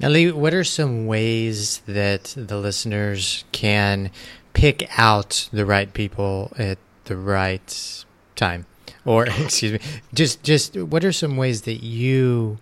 Now, 0.00 0.08
Lee, 0.08 0.32
what 0.32 0.54
are 0.54 0.64
some 0.64 1.06
ways 1.06 1.78
that 1.86 2.34
the 2.36 2.56
listeners 2.56 3.44
can 3.52 4.10
pick 4.54 4.88
out 4.98 5.48
the 5.52 5.66
right 5.66 5.92
people 5.92 6.52
at 6.56 6.78
the 7.04 7.16
right 7.16 8.04
time. 8.36 8.66
Or 9.04 9.26
excuse 9.38 9.72
me 9.72 9.80
just 10.14 10.42
just 10.42 10.76
what 10.76 11.04
are 11.04 11.12
some 11.12 11.36
ways 11.36 11.62
that 11.62 11.82
you 11.84 12.58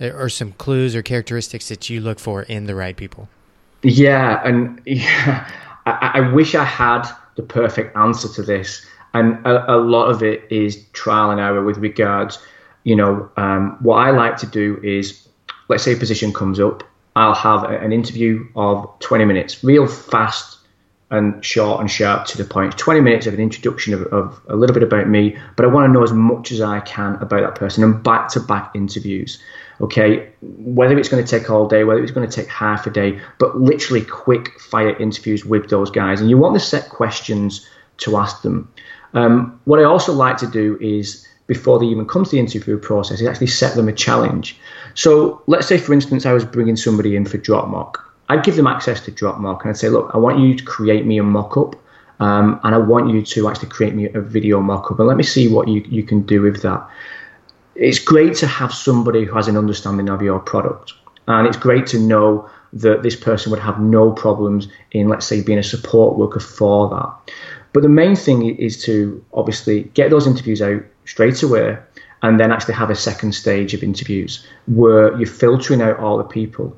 or 0.00 0.28
some 0.28 0.52
clues 0.52 0.94
or 0.94 1.02
characteristics 1.02 1.68
that 1.68 1.90
you 1.90 2.00
look 2.00 2.20
for 2.20 2.42
in 2.42 2.66
the 2.66 2.74
right 2.74 2.96
people? 2.96 3.28
Yeah 3.82 4.40
and 4.44 4.80
yeah 4.86 5.50
i, 5.86 6.12
I 6.14 6.20
wish 6.32 6.54
i 6.54 6.64
had 6.64 7.10
the 7.36 7.42
perfect 7.42 7.96
answer 7.96 8.28
to 8.28 8.42
this. 8.42 8.84
And 9.12 9.44
a, 9.44 9.74
a, 9.74 9.78
lot 9.78 10.06
of 10.06 10.22
it 10.22 10.44
is 10.52 10.84
trial 10.92 11.32
and 11.32 11.40
error 11.40 11.64
with 11.64 11.78
regards 11.78 12.38
you 12.84 12.96
know 12.96 13.28
um, 13.36 13.76
what 13.80 13.96
i 13.96 14.10
like 14.10 14.36
to 14.38 14.46
do 14.46 14.78
is 14.82 15.28
let's 15.68 15.82
say 15.82 15.92
a 15.92 15.96
position 15.96 16.32
comes 16.32 16.60
up 16.60 16.82
i'll 17.16 17.34
have 17.34 17.64
an 17.64 17.92
interview 17.92 18.46
of 18.56 18.88
20 19.00 19.24
minutes 19.24 19.64
real 19.64 19.86
fast 19.86 20.59
and 21.10 21.44
short 21.44 21.80
and 21.80 21.90
sharp 21.90 22.24
to 22.26 22.38
the 22.38 22.44
point. 22.44 22.78
20 22.78 23.00
minutes 23.00 23.26
of 23.26 23.34
an 23.34 23.40
introduction 23.40 23.94
of, 23.94 24.02
of, 24.12 24.40
a 24.48 24.54
little 24.54 24.74
bit 24.74 24.82
about 24.82 25.08
me, 25.08 25.36
but 25.56 25.64
I 25.64 25.68
want 25.68 25.88
to 25.88 25.92
know 25.92 26.04
as 26.04 26.12
much 26.12 26.52
as 26.52 26.60
I 26.60 26.80
can 26.80 27.16
about 27.16 27.40
that 27.40 27.56
person 27.56 27.82
and 27.82 28.02
back 28.02 28.28
to 28.30 28.40
back 28.40 28.70
interviews. 28.74 29.42
Okay, 29.80 30.28
whether 30.42 30.98
it's 30.98 31.08
going 31.08 31.24
to 31.24 31.28
take 31.28 31.48
all 31.50 31.66
day, 31.66 31.84
whether 31.84 32.02
it's 32.02 32.12
going 32.12 32.28
to 32.28 32.34
take 32.34 32.48
half 32.48 32.86
a 32.86 32.90
day, 32.90 33.18
but 33.38 33.58
literally 33.58 34.04
quick 34.04 34.60
fire 34.60 34.94
interviews 34.96 35.44
with 35.44 35.70
those 35.70 35.90
guys. 35.90 36.20
And 36.20 36.28
you 36.28 36.36
want 36.36 36.54
to 36.54 36.60
set 36.60 36.90
questions 36.90 37.66
to 37.98 38.16
ask 38.18 38.42
them. 38.42 38.70
Um, 39.14 39.58
what 39.64 39.80
I 39.80 39.84
also 39.84 40.12
like 40.12 40.36
to 40.38 40.46
do 40.46 40.78
is 40.80 41.26
before 41.46 41.80
they 41.80 41.86
even 41.86 42.06
come 42.06 42.24
to 42.24 42.30
the 42.30 42.38
interview 42.38 42.78
process 42.78 43.20
is 43.20 43.26
actually 43.26 43.48
set 43.48 43.74
them 43.74 43.88
a 43.88 43.92
challenge. 43.92 44.56
So 44.94 45.42
let's 45.48 45.66
say, 45.66 45.78
for 45.78 45.92
instance, 45.92 46.24
I 46.24 46.32
was 46.32 46.44
bringing 46.44 46.76
somebody 46.76 47.16
in 47.16 47.24
for 47.24 47.38
drop 47.38 47.66
I'd 48.30 48.44
give 48.44 48.54
them 48.54 48.68
access 48.68 49.00
to 49.06 49.10
DropMock 49.10 49.62
and 49.62 49.70
I'd 49.70 49.76
say, 49.76 49.88
look, 49.88 50.12
I 50.14 50.18
want 50.18 50.38
you 50.38 50.54
to 50.54 50.64
create 50.64 51.04
me 51.04 51.18
a 51.18 51.22
mock-up 51.24 51.74
um, 52.20 52.60
and 52.62 52.76
I 52.76 52.78
want 52.78 53.10
you 53.10 53.22
to 53.22 53.48
actually 53.48 53.70
create 53.70 53.92
me 53.92 54.08
a 54.08 54.20
video 54.20 54.60
mock-up 54.60 55.00
and 55.00 55.08
let 55.08 55.16
me 55.16 55.24
see 55.24 55.48
what 55.48 55.66
you, 55.66 55.84
you 55.88 56.04
can 56.04 56.22
do 56.22 56.40
with 56.40 56.62
that. 56.62 56.88
It's 57.74 57.98
great 57.98 58.36
to 58.36 58.46
have 58.46 58.72
somebody 58.72 59.24
who 59.24 59.34
has 59.34 59.48
an 59.48 59.56
understanding 59.56 60.08
of 60.08 60.22
your 60.22 60.38
product 60.38 60.92
and 61.26 61.44
it's 61.44 61.56
great 61.56 61.88
to 61.88 61.98
know 61.98 62.48
that 62.72 63.02
this 63.02 63.16
person 63.16 63.50
would 63.50 63.58
have 63.58 63.80
no 63.80 64.12
problems 64.12 64.68
in, 64.92 65.08
let's 65.08 65.26
say, 65.26 65.42
being 65.42 65.58
a 65.58 65.62
support 65.64 66.16
worker 66.16 66.38
for 66.38 66.88
that. 66.88 67.34
But 67.72 67.82
the 67.82 67.88
main 67.88 68.14
thing 68.14 68.54
is 68.56 68.80
to 68.84 69.24
obviously 69.34 69.84
get 69.94 70.10
those 70.10 70.28
interviews 70.28 70.62
out 70.62 70.82
straight 71.04 71.42
away 71.42 71.78
and 72.22 72.38
then 72.38 72.52
actually 72.52 72.74
have 72.74 72.90
a 72.90 72.94
second 72.94 73.34
stage 73.34 73.74
of 73.74 73.82
interviews 73.82 74.46
where 74.68 75.16
you're 75.16 75.26
filtering 75.26 75.82
out 75.82 75.98
all 75.98 76.16
the 76.16 76.22
people. 76.22 76.76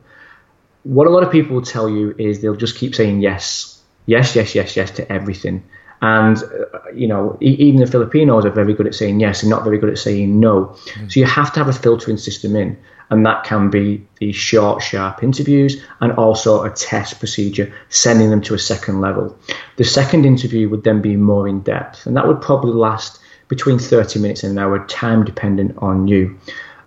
What 0.84 1.06
a 1.06 1.10
lot 1.10 1.22
of 1.22 1.30
people 1.30 1.54
will 1.56 1.62
tell 1.62 1.88
you 1.88 2.14
is 2.18 2.40
they'll 2.40 2.56
just 2.56 2.76
keep 2.76 2.94
saying 2.94 3.20
yes, 3.20 3.80
yes, 4.06 4.34
yes, 4.34 4.54
yes, 4.54 4.76
yes 4.76 4.90
to 4.92 5.12
everything. 5.12 5.62
And, 6.00 6.36
uh, 6.42 6.78
you 6.92 7.06
know, 7.06 7.38
even 7.40 7.80
the 7.80 7.86
Filipinos 7.86 8.44
are 8.44 8.50
very 8.50 8.74
good 8.74 8.88
at 8.88 8.94
saying 8.94 9.20
yes 9.20 9.42
and 9.42 9.50
not 9.50 9.62
very 9.62 9.78
good 9.78 9.90
at 9.90 9.98
saying 9.98 10.40
no. 10.40 10.64
Mm-hmm. 10.64 11.08
So 11.08 11.20
you 11.20 11.26
have 11.26 11.52
to 11.52 11.60
have 11.60 11.68
a 11.68 11.72
filtering 11.72 12.16
system 12.16 12.56
in. 12.56 12.76
And 13.10 13.24
that 13.26 13.44
can 13.44 13.70
be 13.70 14.04
these 14.18 14.34
short, 14.34 14.82
sharp 14.82 15.22
interviews 15.22 15.80
and 16.00 16.12
also 16.12 16.64
a 16.64 16.70
test 16.70 17.18
procedure, 17.18 17.72
sending 17.88 18.30
them 18.30 18.40
to 18.42 18.54
a 18.54 18.58
second 18.58 19.00
level. 19.00 19.38
The 19.76 19.84
second 19.84 20.24
interview 20.24 20.68
would 20.70 20.82
then 20.82 21.02
be 21.02 21.16
more 21.16 21.46
in 21.46 21.60
depth, 21.60 22.06
and 22.06 22.16
that 22.16 22.26
would 22.26 22.40
probably 22.40 22.72
last 22.72 23.20
between 23.48 23.78
30 23.78 24.18
minutes 24.18 24.44
and 24.44 24.52
an 24.52 24.64
hour, 24.64 24.86
time 24.86 25.26
dependent 25.26 25.76
on 25.76 26.08
you. 26.08 26.38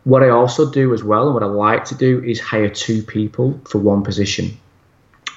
What 0.06 0.24
I 0.24 0.30
also 0.30 0.72
do 0.72 0.94
as 0.94 1.04
well, 1.04 1.26
and 1.26 1.34
what 1.34 1.44
I 1.44 1.48
like 1.48 1.84
to 1.86 1.96
do, 1.96 2.24
is 2.24 2.40
hire 2.40 2.70
two 2.70 3.04
people 3.04 3.60
for 3.66 3.80
one 3.80 4.04
position. 4.04 4.58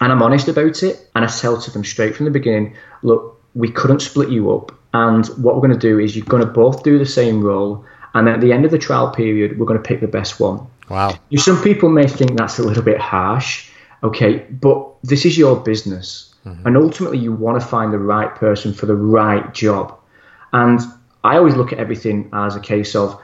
And 0.01 0.13
I'm 0.13 0.23
honest 0.23 0.47
about 0.47 0.83
it, 0.83 1.11
and 1.15 1.25
I 1.25 1.29
tell 1.29 1.61
to 1.61 1.71
them 1.71 1.85
straight 1.85 2.15
from 2.15 2.27
the 2.27 2.31
beginning 2.31 2.77
look, 3.03 3.43
we 3.55 3.71
couldn't 3.71 4.01
split 4.01 4.29
you 4.29 4.53
up. 4.53 4.73
And 4.95 5.27
what 5.43 5.55
we're 5.55 5.67
going 5.67 5.79
to 5.79 5.89
do 5.89 5.99
is 5.99 6.17
you're 6.17 6.25
going 6.25 6.45
to 6.45 6.51
both 6.51 6.83
do 6.83 6.99
the 6.99 7.07
same 7.07 7.43
role. 7.43 7.85
And 8.15 8.29
at 8.29 8.41
the 8.41 8.53
end 8.53 8.65
of 8.65 8.71
the 8.71 8.79
trial 8.79 9.11
period, 9.11 9.59
we're 9.59 9.67
going 9.67 9.83
to 9.83 9.87
pick 9.87 10.01
the 10.01 10.07
best 10.07 10.41
one. 10.41 10.67
Wow. 10.89 11.19
Some 11.37 11.63
people 11.63 11.89
may 11.89 12.07
think 12.07 12.39
that's 12.39 12.59
a 12.59 12.63
little 12.63 12.83
bit 12.83 12.99
harsh. 12.99 13.71
Okay. 14.03 14.39
But 14.39 14.87
this 15.03 15.25
is 15.27 15.37
your 15.37 15.57
business. 15.57 16.35
Mm-hmm. 16.47 16.67
And 16.67 16.77
ultimately, 16.77 17.19
you 17.19 17.33
want 17.33 17.61
to 17.61 17.67
find 17.67 17.93
the 17.93 17.99
right 17.99 18.35
person 18.35 18.73
for 18.73 18.87
the 18.87 18.95
right 18.95 19.53
job. 19.53 19.99
And 20.53 20.81
I 21.25 21.37
always 21.37 21.55
look 21.55 21.73
at 21.73 21.79
everything 21.79 22.31
as 22.33 22.57
a 22.57 22.61
case 22.61 22.95
of 22.95 23.21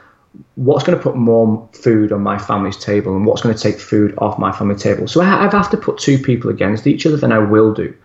what's 0.55 0.83
going 0.83 0.97
to 0.97 1.03
put 1.03 1.15
more 1.15 1.69
food 1.73 2.11
on 2.11 2.21
my 2.21 2.37
family's 2.37 2.77
table 2.77 3.15
and 3.15 3.25
what's 3.25 3.41
going 3.41 3.55
to 3.55 3.61
take 3.61 3.79
food 3.79 4.13
off 4.17 4.39
my 4.39 4.51
family 4.51 4.75
table. 4.75 5.07
So 5.07 5.21
I 5.21 5.49
have 5.49 5.69
to 5.71 5.77
put 5.77 5.97
two 5.97 6.17
people 6.17 6.49
against 6.49 6.87
each 6.87 7.05
other, 7.05 7.17
then 7.17 7.31
I 7.31 7.39
will 7.39 7.73
do. 7.73 7.95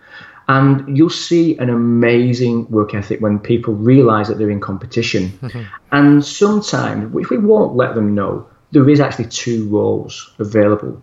And 0.47 0.97
you'll 0.97 1.09
see 1.09 1.57
an 1.59 1.69
amazing 1.69 2.69
work 2.69 2.93
ethic 2.93 3.21
when 3.21 3.39
people 3.39 3.73
realize 3.73 4.27
that 4.27 4.37
they're 4.37 4.49
in 4.49 4.59
competition. 4.59 5.29
Mm-hmm. 5.29 5.63
And 5.91 6.25
sometimes, 6.25 7.15
if 7.15 7.29
we 7.29 7.37
won't 7.37 7.75
let 7.75 7.95
them 7.95 8.15
know, 8.15 8.47
there 8.71 8.89
is 8.89 8.99
actually 8.99 9.27
two 9.27 9.69
roles 9.69 10.33
available. 10.39 11.01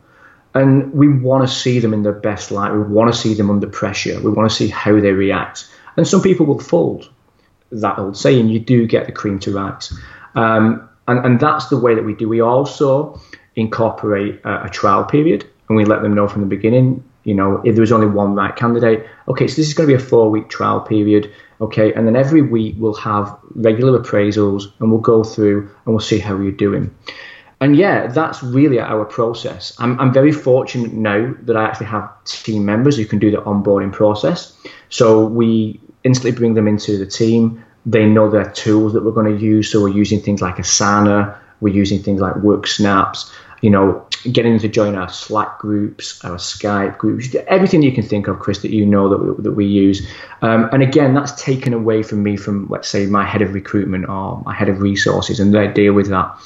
And 0.54 0.92
we 0.92 1.08
want 1.08 1.48
to 1.48 1.54
see 1.54 1.78
them 1.78 1.94
in 1.94 2.02
their 2.02 2.12
best 2.12 2.50
light. 2.50 2.72
We 2.72 2.82
want 2.82 3.12
to 3.12 3.18
see 3.18 3.34
them 3.34 3.50
under 3.50 3.66
pressure. 3.66 4.20
We 4.20 4.30
want 4.30 4.50
to 4.50 4.54
see 4.54 4.68
how 4.68 5.00
they 5.00 5.12
react. 5.12 5.68
And 5.96 6.06
some 6.06 6.20
people 6.20 6.46
will 6.46 6.58
fold. 6.58 7.10
That 7.70 7.98
old 7.98 8.16
saying, 8.16 8.48
you 8.48 8.58
do 8.58 8.86
get 8.86 9.06
the 9.06 9.12
cream 9.12 9.38
to 9.40 9.54
rise. 9.54 9.92
Um, 10.34 10.88
and, 11.08 11.24
and 11.24 11.40
that's 11.40 11.66
the 11.68 11.78
way 11.78 11.94
that 11.94 12.04
we 12.04 12.14
do. 12.14 12.28
We 12.28 12.40
also 12.40 13.20
incorporate 13.56 14.40
a, 14.44 14.66
a 14.66 14.68
trial 14.68 15.04
period 15.04 15.44
and 15.68 15.76
we 15.76 15.84
let 15.84 16.02
them 16.02 16.14
know 16.14 16.28
from 16.28 16.42
the 16.42 16.46
beginning 16.46 17.02
you 17.28 17.34
know, 17.34 17.60
if 17.62 17.74
there 17.74 17.82
was 17.82 17.92
only 17.92 18.06
one 18.06 18.34
right 18.34 18.56
candidate, 18.56 19.06
okay, 19.28 19.46
so 19.46 19.56
this 19.56 19.68
is 19.68 19.74
going 19.74 19.86
to 19.86 19.94
be 19.94 20.02
a 20.02 20.04
four 20.04 20.30
week 20.30 20.48
trial 20.48 20.80
period, 20.80 21.30
okay, 21.60 21.92
and 21.92 22.06
then 22.06 22.16
every 22.16 22.40
week 22.40 22.76
we'll 22.78 22.94
have 22.94 23.36
regular 23.54 24.00
appraisals 24.00 24.72
and 24.80 24.90
we'll 24.90 25.02
go 25.02 25.22
through 25.22 25.68
and 25.84 25.94
we'll 25.94 26.00
see 26.00 26.18
how 26.18 26.38
you're 26.38 26.52
doing. 26.52 26.94
And 27.60 27.76
yeah, 27.76 28.06
that's 28.06 28.42
really 28.42 28.80
our 28.80 29.04
process. 29.04 29.76
I'm, 29.78 30.00
I'm 30.00 30.10
very 30.10 30.32
fortunate 30.32 30.94
now 30.94 31.34
that 31.42 31.54
I 31.54 31.64
actually 31.64 31.88
have 31.88 32.24
team 32.24 32.64
members 32.64 32.96
who 32.96 33.04
can 33.04 33.18
do 33.18 33.30
the 33.30 33.42
onboarding 33.42 33.92
process. 33.92 34.56
So 34.88 35.26
we 35.26 35.82
instantly 36.04 36.32
bring 36.32 36.54
them 36.54 36.66
into 36.66 36.96
the 36.96 37.04
team. 37.04 37.62
They 37.86 38.06
know 38.06 38.30
their 38.30 38.50
tools 38.50 38.92
that 38.92 39.04
we're 39.04 39.12
going 39.12 39.36
to 39.36 39.42
use. 39.42 39.70
So 39.70 39.82
we're 39.82 39.88
using 39.88 40.20
things 40.20 40.42
like 40.42 40.56
Asana, 40.56 41.36
we're 41.60 41.74
using 41.74 42.02
things 42.02 42.20
like 42.20 42.34
Worksnaps 42.34 43.30
you 43.60 43.70
know, 43.70 44.06
getting 44.30 44.52
them 44.52 44.60
to 44.60 44.68
join 44.68 44.94
our 44.94 45.08
Slack 45.08 45.58
groups, 45.58 46.24
our 46.24 46.36
Skype 46.36 46.98
groups, 46.98 47.34
everything 47.48 47.82
you 47.82 47.92
can 47.92 48.04
think 48.04 48.28
of, 48.28 48.38
Chris, 48.38 48.62
that 48.62 48.70
you 48.70 48.86
know 48.86 49.08
that 49.08 49.18
we, 49.18 49.42
that 49.42 49.52
we 49.52 49.66
use. 49.66 50.06
Um, 50.42 50.68
and 50.72 50.82
again, 50.82 51.14
that's 51.14 51.40
taken 51.42 51.72
away 51.72 52.02
from 52.02 52.22
me 52.22 52.36
from, 52.36 52.68
let's 52.68 52.88
say, 52.88 53.06
my 53.06 53.24
head 53.24 53.42
of 53.42 53.54
recruitment 53.54 54.08
or 54.08 54.40
my 54.42 54.54
head 54.54 54.68
of 54.68 54.80
resources, 54.80 55.40
and 55.40 55.52
they 55.52 55.68
deal 55.68 55.92
with 55.92 56.08
that. 56.08 56.36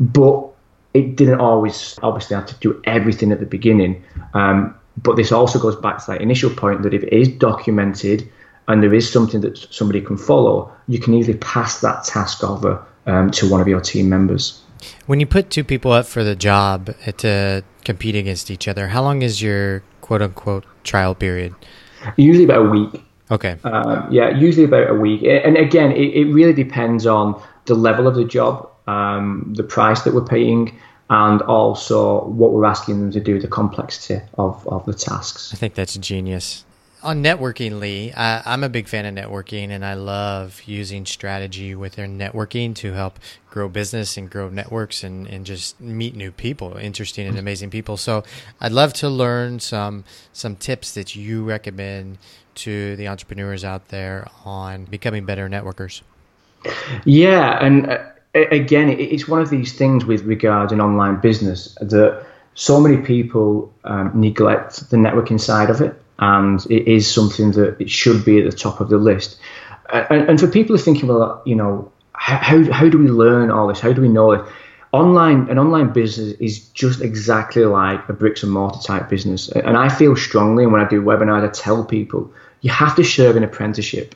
But 0.00 0.48
it 0.94 1.16
didn't 1.16 1.40
always, 1.40 1.98
obviously, 2.02 2.34
have 2.34 2.46
to 2.46 2.54
do 2.56 2.80
everything 2.84 3.30
at 3.30 3.40
the 3.40 3.46
beginning. 3.46 4.02
Um, 4.34 4.74
but 5.00 5.14
this 5.14 5.30
also 5.30 5.60
goes 5.60 5.76
back 5.76 6.04
to 6.04 6.12
that 6.12 6.20
initial 6.20 6.50
point 6.50 6.82
that 6.82 6.92
if 6.92 7.04
it 7.04 7.12
is 7.12 7.28
documented 7.28 8.28
and 8.68 8.82
there 8.82 8.94
is 8.94 9.10
something 9.10 9.40
that 9.40 9.58
somebody 9.70 10.00
can 10.00 10.16
follow, 10.16 10.70
you 10.86 11.00
can 11.00 11.14
easily 11.14 11.38
pass 11.38 11.80
that 11.80 12.04
task 12.04 12.44
over 12.44 12.84
um, 13.06 13.30
to 13.32 13.50
one 13.50 13.60
of 13.60 13.66
your 13.66 13.80
team 13.80 14.08
members. 14.08 14.62
When 15.06 15.18
you 15.18 15.26
put 15.26 15.50
two 15.50 15.64
people 15.64 15.90
up 15.90 16.06
for 16.06 16.22
the 16.22 16.36
job 16.36 16.94
to 17.16 17.64
compete 17.84 18.14
against 18.14 18.50
each 18.50 18.68
other, 18.68 18.88
how 18.88 19.02
long 19.02 19.22
is 19.22 19.42
your 19.42 19.82
quote 20.02 20.22
unquote 20.22 20.64
trial 20.84 21.14
period? 21.14 21.54
Usually 22.16 22.44
about 22.44 22.66
a 22.66 22.68
week. 22.68 23.02
Okay. 23.30 23.56
Uh, 23.64 24.06
yeah, 24.10 24.30
usually 24.30 24.64
about 24.64 24.90
a 24.90 24.94
week. 24.94 25.22
And 25.22 25.56
again, 25.56 25.92
it, 25.92 26.14
it 26.14 26.32
really 26.32 26.52
depends 26.52 27.06
on 27.06 27.42
the 27.64 27.74
level 27.74 28.06
of 28.06 28.14
the 28.14 28.24
job, 28.24 28.70
um, 28.86 29.52
the 29.56 29.64
price 29.64 30.02
that 30.02 30.14
we're 30.14 30.24
paying, 30.24 30.78
and 31.10 31.42
also 31.42 32.24
what 32.26 32.52
we're 32.52 32.64
asking 32.64 33.00
them 33.00 33.10
to 33.10 33.20
do, 33.20 33.40
the 33.40 33.48
complexity 33.48 34.22
of, 34.34 34.66
of 34.68 34.86
the 34.86 34.94
tasks. 34.94 35.52
I 35.52 35.56
think 35.56 35.74
that's 35.74 35.96
genius 35.96 36.64
on 37.02 37.22
networking, 37.22 37.78
Lee, 37.78 38.12
I, 38.12 38.54
am 38.54 38.64
a 38.64 38.68
big 38.68 38.88
fan 38.88 39.06
of 39.06 39.14
networking, 39.14 39.70
and 39.70 39.84
I 39.84 39.94
love 39.94 40.62
using 40.66 41.06
strategy 41.06 41.74
within 41.74 42.18
networking 42.18 42.74
to 42.76 42.92
help 42.92 43.18
grow 43.50 43.68
business 43.68 44.16
and 44.16 44.28
grow 44.28 44.48
networks 44.48 45.04
and, 45.04 45.26
and 45.26 45.46
just 45.46 45.80
meet 45.80 46.16
new 46.16 46.32
people, 46.32 46.76
interesting 46.76 47.26
and 47.26 47.38
amazing 47.38 47.70
people. 47.70 47.96
So, 47.96 48.24
I'd 48.60 48.72
love 48.72 48.92
to 48.94 49.08
learn 49.08 49.60
some 49.60 50.04
some 50.32 50.56
tips 50.56 50.94
that 50.94 51.14
you 51.14 51.44
recommend 51.44 52.18
to 52.56 52.96
the 52.96 53.08
entrepreneurs 53.08 53.64
out 53.64 53.88
there 53.88 54.28
on 54.44 54.84
becoming 54.84 55.24
better 55.24 55.48
networkers. 55.48 56.02
Yeah, 57.04 57.64
and 57.64 57.90
uh, 57.90 57.98
again, 58.34 58.88
it's 58.88 59.28
one 59.28 59.40
of 59.40 59.50
these 59.50 59.72
things 59.72 60.04
with 60.04 60.22
regards 60.22 60.72
an 60.72 60.80
online 60.80 61.20
business 61.20 61.74
that 61.80 62.26
so 62.54 62.80
many 62.80 62.96
people 62.96 63.72
um, 63.84 64.10
neglect 64.14 64.90
the 64.90 64.96
networking 64.96 65.40
side 65.40 65.70
of 65.70 65.80
it 65.80 65.94
and 66.18 66.64
it 66.66 66.88
is 66.88 67.12
something 67.12 67.52
that 67.52 67.80
it 67.80 67.90
should 67.90 68.24
be 68.24 68.38
at 68.38 68.50
the 68.50 68.56
top 68.56 68.80
of 68.80 68.88
the 68.88 68.98
list. 68.98 69.38
And, 69.92 70.28
and 70.30 70.40
for 70.40 70.48
people 70.48 70.76
who 70.76 70.80
are 70.80 70.84
thinking, 70.84 71.08
well, 71.08 71.42
you 71.46 71.54
know, 71.54 71.92
how, 72.12 72.70
how 72.72 72.88
do 72.88 72.98
we 72.98 73.08
learn 73.08 73.50
all 73.50 73.68
this? 73.68 73.80
How 73.80 73.92
do 73.92 74.02
we 74.02 74.08
know 74.08 74.32
it? 74.32 74.44
Online, 74.92 75.48
an 75.50 75.58
online 75.58 75.92
business 75.92 76.34
is 76.40 76.68
just 76.70 77.02
exactly 77.02 77.64
like 77.64 78.08
a 78.08 78.12
bricks 78.12 78.42
and 78.42 78.50
mortar 78.50 78.80
type 78.80 79.08
business. 79.08 79.48
And 79.48 79.76
I 79.76 79.88
feel 79.88 80.16
strongly, 80.16 80.64
and 80.64 80.72
when 80.72 80.80
I 80.80 80.88
do 80.88 81.02
webinars, 81.02 81.46
I 81.46 81.52
tell 81.52 81.84
people 81.84 82.32
you 82.62 82.70
have 82.70 82.96
to 82.96 83.04
serve 83.04 83.36
an 83.36 83.44
apprenticeship. 83.44 84.14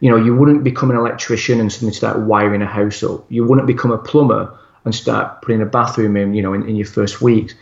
You 0.00 0.10
know, 0.10 0.16
you 0.16 0.34
wouldn't 0.34 0.64
become 0.64 0.90
an 0.90 0.96
electrician 0.96 1.60
and 1.60 1.72
suddenly 1.72 1.94
start 1.94 2.20
wiring 2.20 2.62
a 2.62 2.66
house 2.66 3.02
up. 3.02 3.24
You 3.30 3.44
wouldn't 3.44 3.66
become 3.66 3.92
a 3.92 3.98
plumber 3.98 4.58
and 4.84 4.94
start 4.94 5.42
putting 5.42 5.60
a 5.60 5.66
bathroom 5.66 6.16
in, 6.16 6.34
you 6.34 6.42
know, 6.42 6.54
in, 6.54 6.68
in 6.68 6.76
your 6.76 6.86
first 6.86 7.20
weeks. 7.20 7.54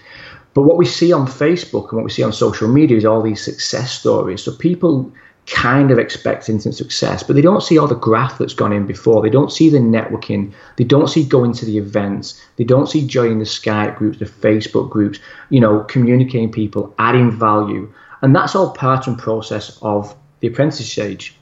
But 0.59 0.65
what 0.65 0.77
we 0.77 0.87
see 0.87 1.13
on 1.13 1.29
Facebook 1.29 1.91
and 1.91 1.99
what 1.99 2.05
we 2.05 2.11
see 2.11 2.25
on 2.25 2.33
social 2.33 2.67
media 2.67 2.97
is 2.97 3.05
all 3.05 3.23
these 3.23 3.41
success 3.41 3.93
stories. 3.93 4.43
So 4.43 4.51
people 4.51 5.13
kind 5.47 5.93
of 5.93 6.01
expect 6.01 6.49
instant 6.49 6.75
success, 6.75 7.23
but 7.23 7.37
they 7.37 7.43
don't 7.43 7.63
see 7.63 7.79
all 7.79 7.87
the 7.87 7.95
graph 7.95 8.39
that's 8.39 8.55
gone 8.55 8.73
in 8.73 8.85
before. 8.85 9.23
They 9.23 9.31
don't 9.31 9.53
see 9.53 9.71
the 9.71 9.79
networking. 9.79 10.53
They 10.75 10.83
don't 10.83 11.07
see 11.07 11.23
going 11.23 11.53
to 11.53 11.65
the 11.65 11.79
events. 11.79 12.43
They 12.57 12.65
don't 12.65 12.89
see 12.89 13.07
joining 13.07 13.39
the 13.39 13.45
Skype 13.45 13.99
groups, 13.99 14.19
the 14.19 14.25
Facebook 14.25 14.91
groups, 14.91 15.21
you 15.49 15.61
know, 15.61 15.85
communicating 15.85 16.51
people, 16.51 16.93
adding 16.99 17.31
value. 17.31 17.95
And 18.23 18.35
that's 18.35 18.57
all 18.57 18.73
part 18.73 19.07
and 19.07 19.17
process 19.17 19.79
of 19.81 20.13
the 20.41 20.49
apprentice 20.49 20.91
stage. 20.91 21.37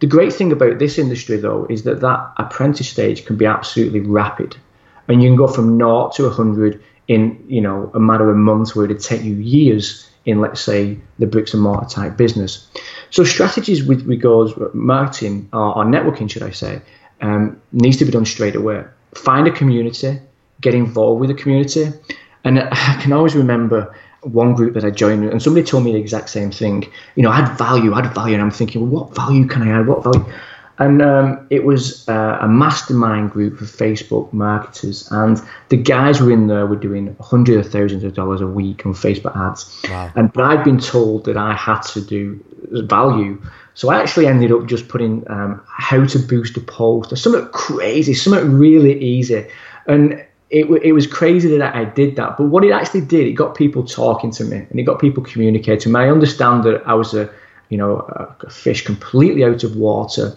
The 0.00 0.08
great 0.08 0.32
thing 0.32 0.50
about 0.50 0.80
this 0.80 0.98
industry, 0.98 1.36
though, 1.36 1.64
is 1.70 1.84
that 1.84 2.00
that 2.00 2.32
apprentice 2.38 2.88
stage 2.88 3.24
can 3.24 3.36
be 3.36 3.46
absolutely 3.46 4.00
rapid. 4.00 4.56
And 5.06 5.22
you 5.22 5.28
can 5.28 5.36
go 5.36 5.46
from 5.46 5.78
naught 5.78 6.16
to 6.16 6.24
100 6.24 6.82
in 7.08 7.42
you 7.48 7.60
know 7.60 7.90
a 7.94 8.00
matter 8.00 8.30
of 8.30 8.36
months 8.36 8.76
where 8.76 8.84
it'd 8.84 9.00
take 9.00 9.22
you 9.22 9.34
years 9.34 10.08
in 10.26 10.40
let's 10.40 10.60
say 10.60 10.98
the 11.18 11.26
bricks 11.26 11.54
and 11.54 11.62
mortar 11.62 11.88
type 11.88 12.16
business. 12.16 12.68
So 13.10 13.24
strategies 13.24 13.82
with 13.82 14.04
regards 14.06 14.52
marketing 14.74 15.48
or, 15.54 15.78
or 15.78 15.84
networking, 15.84 16.30
should 16.30 16.42
I 16.42 16.50
say, 16.50 16.82
um, 17.22 17.60
needs 17.72 17.96
to 17.96 18.04
be 18.04 18.10
done 18.10 18.26
straight 18.26 18.54
away. 18.54 18.84
Find 19.14 19.46
a 19.46 19.50
community, 19.50 20.20
get 20.60 20.74
involved 20.74 21.20
with 21.20 21.30
the 21.30 21.34
community, 21.34 21.90
and 22.44 22.60
I 22.60 22.98
can 23.00 23.12
always 23.12 23.34
remember 23.34 23.94
one 24.22 24.54
group 24.54 24.74
that 24.74 24.84
I 24.84 24.90
joined, 24.90 25.24
and 25.24 25.42
somebody 25.42 25.64
told 25.64 25.84
me 25.84 25.92
the 25.92 25.98
exact 25.98 26.28
same 26.28 26.50
thing. 26.50 26.84
You 27.14 27.22
know, 27.22 27.32
add 27.32 27.56
value, 27.56 27.94
add 27.94 28.12
value, 28.14 28.34
and 28.34 28.42
I'm 28.42 28.50
thinking, 28.50 28.82
well, 28.82 29.04
what 29.04 29.16
value 29.16 29.46
can 29.46 29.62
I 29.62 29.78
add? 29.78 29.86
What 29.86 30.04
value? 30.04 30.30
And 30.78 31.02
um, 31.02 31.46
it 31.50 31.64
was 31.64 32.08
uh, 32.08 32.38
a 32.40 32.48
mastermind 32.48 33.32
group 33.32 33.60
of 33.60 33.68
Facebook 33.68 34.32
marketers, 34.32 35.10
and 35.10 35.40
the 35.70 35.76
guys 35.76 36.20
were 36.20 36.30
in 36.30 36.46
there 36.46 36.66
were 36.66 36.76
doing 36.76 37.16
hundreds 37.20 37.66
of 37.66 37.72
thousands 37.72 38.04
of 38.04 38.14
dollars 38.14 38.40
a 38.40 38.46
week 38.46 38.86
on 38.86 38.94
Facebook 38.94 39.36
ads. 39.36 39.82
Wow. 39.88 40.12
And 40.14 40.32
but 40.32 40.44
I'd 40.44 40.64
been 40.64 40.78
told 40.78 41.24
that 41.24 41.36
I 41.36 41.54
had 41.54 41.80
to 41.80 42.00
do 42.00 42.42
value. 42.70 43.42
So 43.74 43.90
I 43.90 44.00
actually 44.00 44.26
ended 44.26 44.52
up 44.52 44.66
just 44.66 44.88
putting 44.88 45.28
um, 45.30 45.62
how 45.66 46.04
to 46.04 46.18
boost 46.18 46.56
a 46.56 46.60
post 46.60 47.12
or 47.12 47.16
something 47.16 47.46
crazy, 47.52 48.14
something 48.14 48.52
really 48.52 49.00
easy. 49.00 49.46
And 49.86 50.24
it, 50.50 50.66
it 50.82 50.92
was 50.92 51.06
crazy 51.06 51.56
that 51.56 51.74
I 51.74 51.84
did 51.84 52.16
that. 52.16 52.36
But 52.36 52.44
what 52.44 52.64
it 52.64 52.72
actually 52.72 53.02
did, 53.02 53.26
it 53.26 53.32
got 53.32 53.54
people 53.54 53.84
talking 53.84 54.30
to 54.32 54.44
me 54.44 54.56
and 54.56 54.80
it 54.80 54.84
got 54.84 55.00
people 55.00 55.22
communicating. 55.22 55.94
And 55.94 55.96
I 55.96 56.08
understand 56.08 56.64
that 56.64 56.82
I 56.86 56.94
was 56.94 57.14
a, 57.14 57.30
you 57.68 57.76
know, 57.76 57.98
a 58.40 58.50
fish 58.50 58.84
completely 58.84 59.44
out 59.44 59.62
of 59.62 59.76
water, 59.76 60.34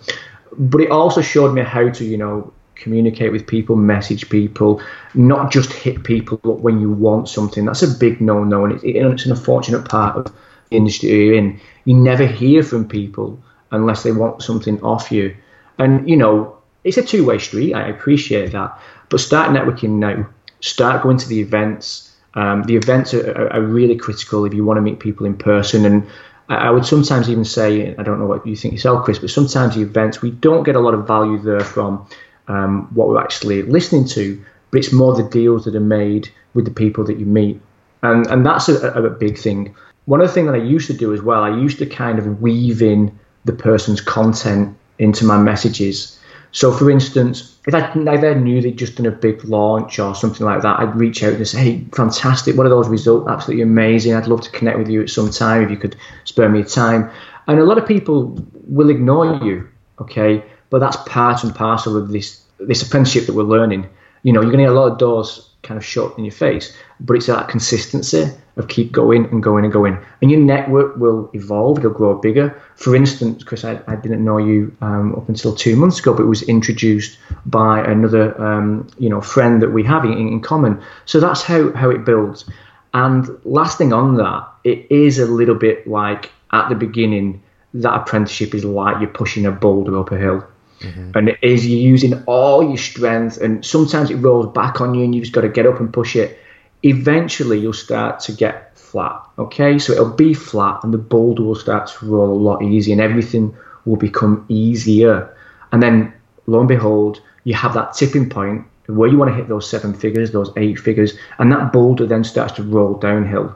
but 0.58 0.82
it 0.82 0.92
also 0.92 1.22
showed 1.22 1.54
me 1.54 1.62
how 1.62 1.90
to, 1.90 2.06
you 2.06 2.18
know, 2.18 2.52
communicate 2.76 3.32
with 3.32 3.46
people, 3.46 3.76
message 3.76 4.30
people, 4.30 4.82
not 5.14 5.52
just 5.52 5.72
hit 5.72 6.04
people 6.04 6.38
when 6.38 6.82
you 6.82 6.92
want 6.92 7.30
something. 7.30 7.66
That's 7.66 7.84
a 7.84 7.88
big 7.88 8.22
no-no, 8.22 8.66
and 8.66 8.84
it's 8.84 9.26
an 9.26 9.32
unfortunate 9.32 9.88
part 9.88 10.16
of 10.18 10.26
the 10.26 10.32
industry 10.78 11.10
you're 11.10 11.36
in 11.36 11.60
you 11.86 11.96
never 11.96 12.26
hear 12.26 12.64
from 12.64 12.88
people 12.88 13.42
unless 13.72 14.04
they 14.04 14.12
want 14.12 14.44
something 14.44 14.82
off 14.82 15.12
you. 15.12 15.36
And, 15.78 16.08
you 16.10 16.18
know, 16.18 16.58
it's 16.84 16.98
a 16.98 17.04
two 17.04 17.26
way 17.26 17.40
street. 17.40 17.74
I 17.74 17.88
appreciate 17.88 18.52
that. 18.52 18.80
But 19.10 19.20
start 19.20 19.52
networking 19.52 20.00
now. 20.00 20.28
Start 20.62 21.04
going 21.04 21.18
to 21.18 21.28
the 21.28 21.40
events. 21.40 22.16
Um, 22.34 22.64
the 22.64 22.76
events 22.76 23.14
are, 23.14 23.52
are, 23.52 23.62
really 23.62 23.98
critical 23.98 24.46
if 24.46 24.54
you 24.54 24.64
want 24.64 24.78
to 24.78 24.82
meet 24.82 25.00
people 25.00 25.26
in 25.26 25.36
person. 25.36 25.86
And 25.86 26.08
I 26.56 26.70
would 26.70 26.86
sometimes 26.86 27.30
even 27.30 27.46
say, 27.46 27.96
I 27.96 28.04
don't 28.04 28.20
know 28.20 28.26
what 28.26 28.46
you 28.46 28.56
think 28.56 28.74
yourself, 28.74 29.06
Chris, 29.06 29.20
but 29.20 29.30
sometimes 29.30 29.76
the 29.76 29.82
events, 29.82 30.22
we 30.22 30.32
don't 30.32 30.64
get 30.64 30.76
a 30.76 30.80
lot 30.80 30.94
of 30.94 31.08
value 31.08 31.38
there 31.38 31.62
from 31.62 32.08
um, 32.48 32.88
what 32.94 33.08
we're 33.08 33.22
actually 33.22 33.62
listening 33.64 34.06
to, 34.10 34.44
but 34.70 34.80
it's 34.80 34.92
more 34.92 35.16
the 35.16 35.24
deals 35.24 35.66
that 35.66 35.76
are 35.76 35.80
made 35.80 36.30
with 36.54 36.66
the 36.66 36.72
people 36.72 37.06
that 37.06 37.18
you 37.20 37.26
meet. 37.26 37.62
And, 38.04 38.28
and 38.28 38.46
that's 38.46 38.68
a, 38.68 38.92
a 38.92 39.10
big 39.10 39.38
thing 39.38 39.76
one 40.06 40.22
of 40.22 40.28
the 40.28 40.34
things 40.34 40.48
that 40.48 40.56
I 40.56 40.64
used 40.64 40.88
to 40.88 40.94
do 40.94 41.14
as 41.14 41.22
well, 41.22 41.44
I 41.44 41.56
used 41.56 41.80
to 41.80 41.86
kind 41.86 42.20
of 42.20 42.42
weave 42.42 42.82
in 42.82 43.18
the 43.46 43.54
person's 43.54 44.02
content 44.02 44.78
into 45.00 45.26
my 45.26 45.38
messages. 45.38 46.20
So, 46.52 46.72
for 46.72 46.92
instance, 46.92 47.58
if 47.66 47.74
I, 47.74 47.80
I 47.80 48.34
knew 48.34 48.62
they'd 48.62 48.78
just 48.78 48.96
done 48.96 49.06
a 49.06 49.12
big 49.12 49.44
launch 49.46 50.00
or 50.00 50.14
something 50.14 50.46
like 50.46 50.62
that, 50.64 50.80
I'd 50.80 50.96
reach 50.96 51.24
out 51.24 51.34
and 51.34 51.48
say, 51.48 51.60
"Hey, 51.60 51.86
fantastic! 51.94 52.58
What 52.58 52.66
are 52.66 52.70
those 52.70 52.90
results? 52.90 53.30
Absolutely 53.30 53.64
amazing! 53.64 54.14
I'd 54.14 54.28
love 54.28 54.42
to 54.42 54.52
connect 54.52 54.78
with 54.78 54.90
you 54.90 55.02
at 55.02 55.10
some 55.10 55.30
time 55.30 55.64
if 55.64 55.72
you 55.72 55.78
could 55.78 55.96
spare 56.26 56.50
me 56.50 56.64
time." 56.64 57.10
And 57.48 57.60
a 57.60 57.64
lot 57.64 57.78
of 57.78 57.88
people 57.88 58.38
will 58.68 58.90
ignore 58.90 59.38
you, 59.44 59.68
okay? 60.00 60.44
But 60.70 60.80
that's 60.80 60.98
part 61.08 61.44
and 61.44 61.56
parcel 61.56 61.96
of 61.96 62.10
this 62.10 62.44
this 62.60 62.82
apprenticeship 62.82 63.28
that 63.28 63.34
we're 63.34 63.44
learning. 63.44 63.90
You 64.24 64.34
know, 64.34 64.42
you're 64.42 64.52
going 64.52 64.66
to 64.66 64.72
get 64.72 64.74
a 64.74 64.80
lot 64.80 64.92
of 64.92 64.98
doors 64.98 65.50
kind 65.64 65.78
of 65.78 65.86
shut 65.86 66.18
in 66.18 66.26
your 66.26 66.34
face, 66.34 66.76
but 67.00 67.16
it's 67.16 67.28
that 67.28 67.48
consistency 67.48 68.32
of 68.58 68.68
keep 68.68 68.92
going 68.92 69.26
and 69.26 69.42
going 69.42 69.64
and 69.64 69.74
going. 69.74 69.98
And 70.22 70.30
your 70.30 70.40
network 70.40 70.98
will 70.98 71.30
evolve, 71.34 71.80
it'll 71.80 71.92
grow 71.92 72.16
bigger. 72.16 72.62
For 72.76 72.96
instance, 72.96 73.44
Chris, 73.44 73.64
I, 73.64 73.80
I 73.88 73.96
didn't 73.96 74.24
know 74.24 74.38
you 74.38 74.76
um, 74.82 75.16
up 75.16 75.30
until 75.30 75.56
two 75.56 75.76
months 75.76 76.00
ago, 76.00 76.14
but 76.14 76.24
it 76.24 76.28
was 76.28 76.44
introduced 76.44 77.18
by 77.46 77.84
another 77.84 78.40
um, 78.42 78.88
you 78.98 79.10
know 79.10 79.22
friend 79.22 79.62
that 79.62 79.70
we 79.70 79.84
have 79.84 80.06
in, 80.06 80.14
in 80.14 80.42
common. 80.42 80.82
So 81.06 81.20
that's 81.20 81.42
how, 81.42 81.72
how 81.74 81.90
it 81.90 82.06
builds. 82.06 82.46
And 82.94 83.28
last 83.46 83.78
thing 83.78 83.94
on 83.94 84.18
that, 84.18 84.48
it 84.64 84.88
is 84.92 85.18
a 85.18 85.26
little 85.26 85.56
bit 85.56 85.88
like 85.88 86.30
at 86.52 86.70
the 86.70 86.76
beginning, 86.76 87.42
that 87.74 87.94
apprenticeship 87.94 88.54
is 88.54 88.66
like 88.66 89.00
you're 89.00 89.10
pushing 89.10 89.46
a 89.46 89.52
boulder 89.52 89.98
up 89.98 90.12
a 90.12 90.18
hill. 90.18 90.46
Mm-hmm. 90.82 91.12
And 91.16 91.30
it 91.30 91.40
is 91.42 91.66
you're 91.66 91.80
using 91.80 92.24
all 92.24 92.68
your 92.68 92.78
strength, 92.78 93.38
and 93.38 93.64
sometimes 93.64 94.10
it 94.10 94.16
rolls 94.16 94.52
back 94.54 94.82
on 94.82 94.94
you, 94.96 95.04
and 95.04 95.14
you've 95.14 95.24
just 95.24 95.34
got 95.34 95.42
to 95.42 95.50
get 95.50 95.66
up 95.66 95.80
and 95.80 95.94
push 95.94 96.16
it 96.16 96.40
eventually 96.84 97.60
you'll 97.60 97.74
start 97.74 98.20
to 98.22 98.32
get 98.32 98.78
flat. 98.78 99.22
Okay, 99.38 99.80
so 99.80 99.94
it'll 99.94 100.10
be 100.10 100.34
flat 100.34 100.84
and 100.84 100.94
the 100.94 100.98
boulder 100.98 101.44
will 101.44 101.56
start 101.56 101.88
to 101.88 102.06
roll 102.06 102.32
a 102.32 102.42
lot 102.42 102.62
easier 102.64 102.94
and 102.94 103.02
everything 103.02 103.56
will 103.86 103.98
become 103.98 104.46
easier. 104.50 105.36
And 105.72 105.82
then 105.82 106.14
lo 106.48 106.60
and 106.60 106.68
behold, 106.68 107.22
you 107.44 107.54
have 107.54 107.74
that 107.74 107.94
tipping 107.94 108.30
point 108.30 108.66
where 108.88 109.10
you 109.10 109.18
want 109.18 109.32
to 109.32 109.36
hit 109.36 109.48
those 109.48 109.70
seven 109.70 109.94
figures, 109.94 110.32
those 110.32 110.52
eight 110.58 110.80
figures, 110.80 111.18
and 111.40 111.52
that 111.52 111.72
boulder 111.72 112.06
then 112.06 112.24
starts 112.24 112.54
to 112.54 112.64
roll 112.64 112.96
downhill. 112.96 113.56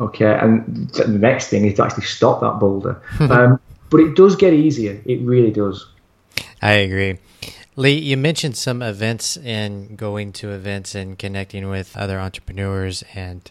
Okay, 0.00 0.34
and 0.34 0.88
the 0.90 1.06
next 1.06 1.48
thing 1.48 1.64
is 1.64 1.74
to 1.74 1.84
actually 1.84 2.04
stop 2.04 2.40
that 2.40 2.58
boulder. 2.58 3.00
um, 3.20 3.60
but 3.90 4.00
it 4.00 4.16
does 4.16 4.34
get 4.34 4.52
easier. 4.52 5.00
It 5.04 5.20
really 5.20 5.50
does. 5.50 5.86
I 6.60 6.72
agree. 6.72 7.18
Lee, 7.74 7.98
you 7.98 8.18
mentioned 8.18 8.54
some 8.54 8.82
events 8.82 9.38
and 9.38 9.96
going 9.96 10.30
to 10.34 10.50
events 10.50 10.94
and 10.94 11.18
connecting 11.18 11.70
with 11.70 11.96
other 11.96 12.20
entrepreneurs 12.20 13.02
and 13.14 13.50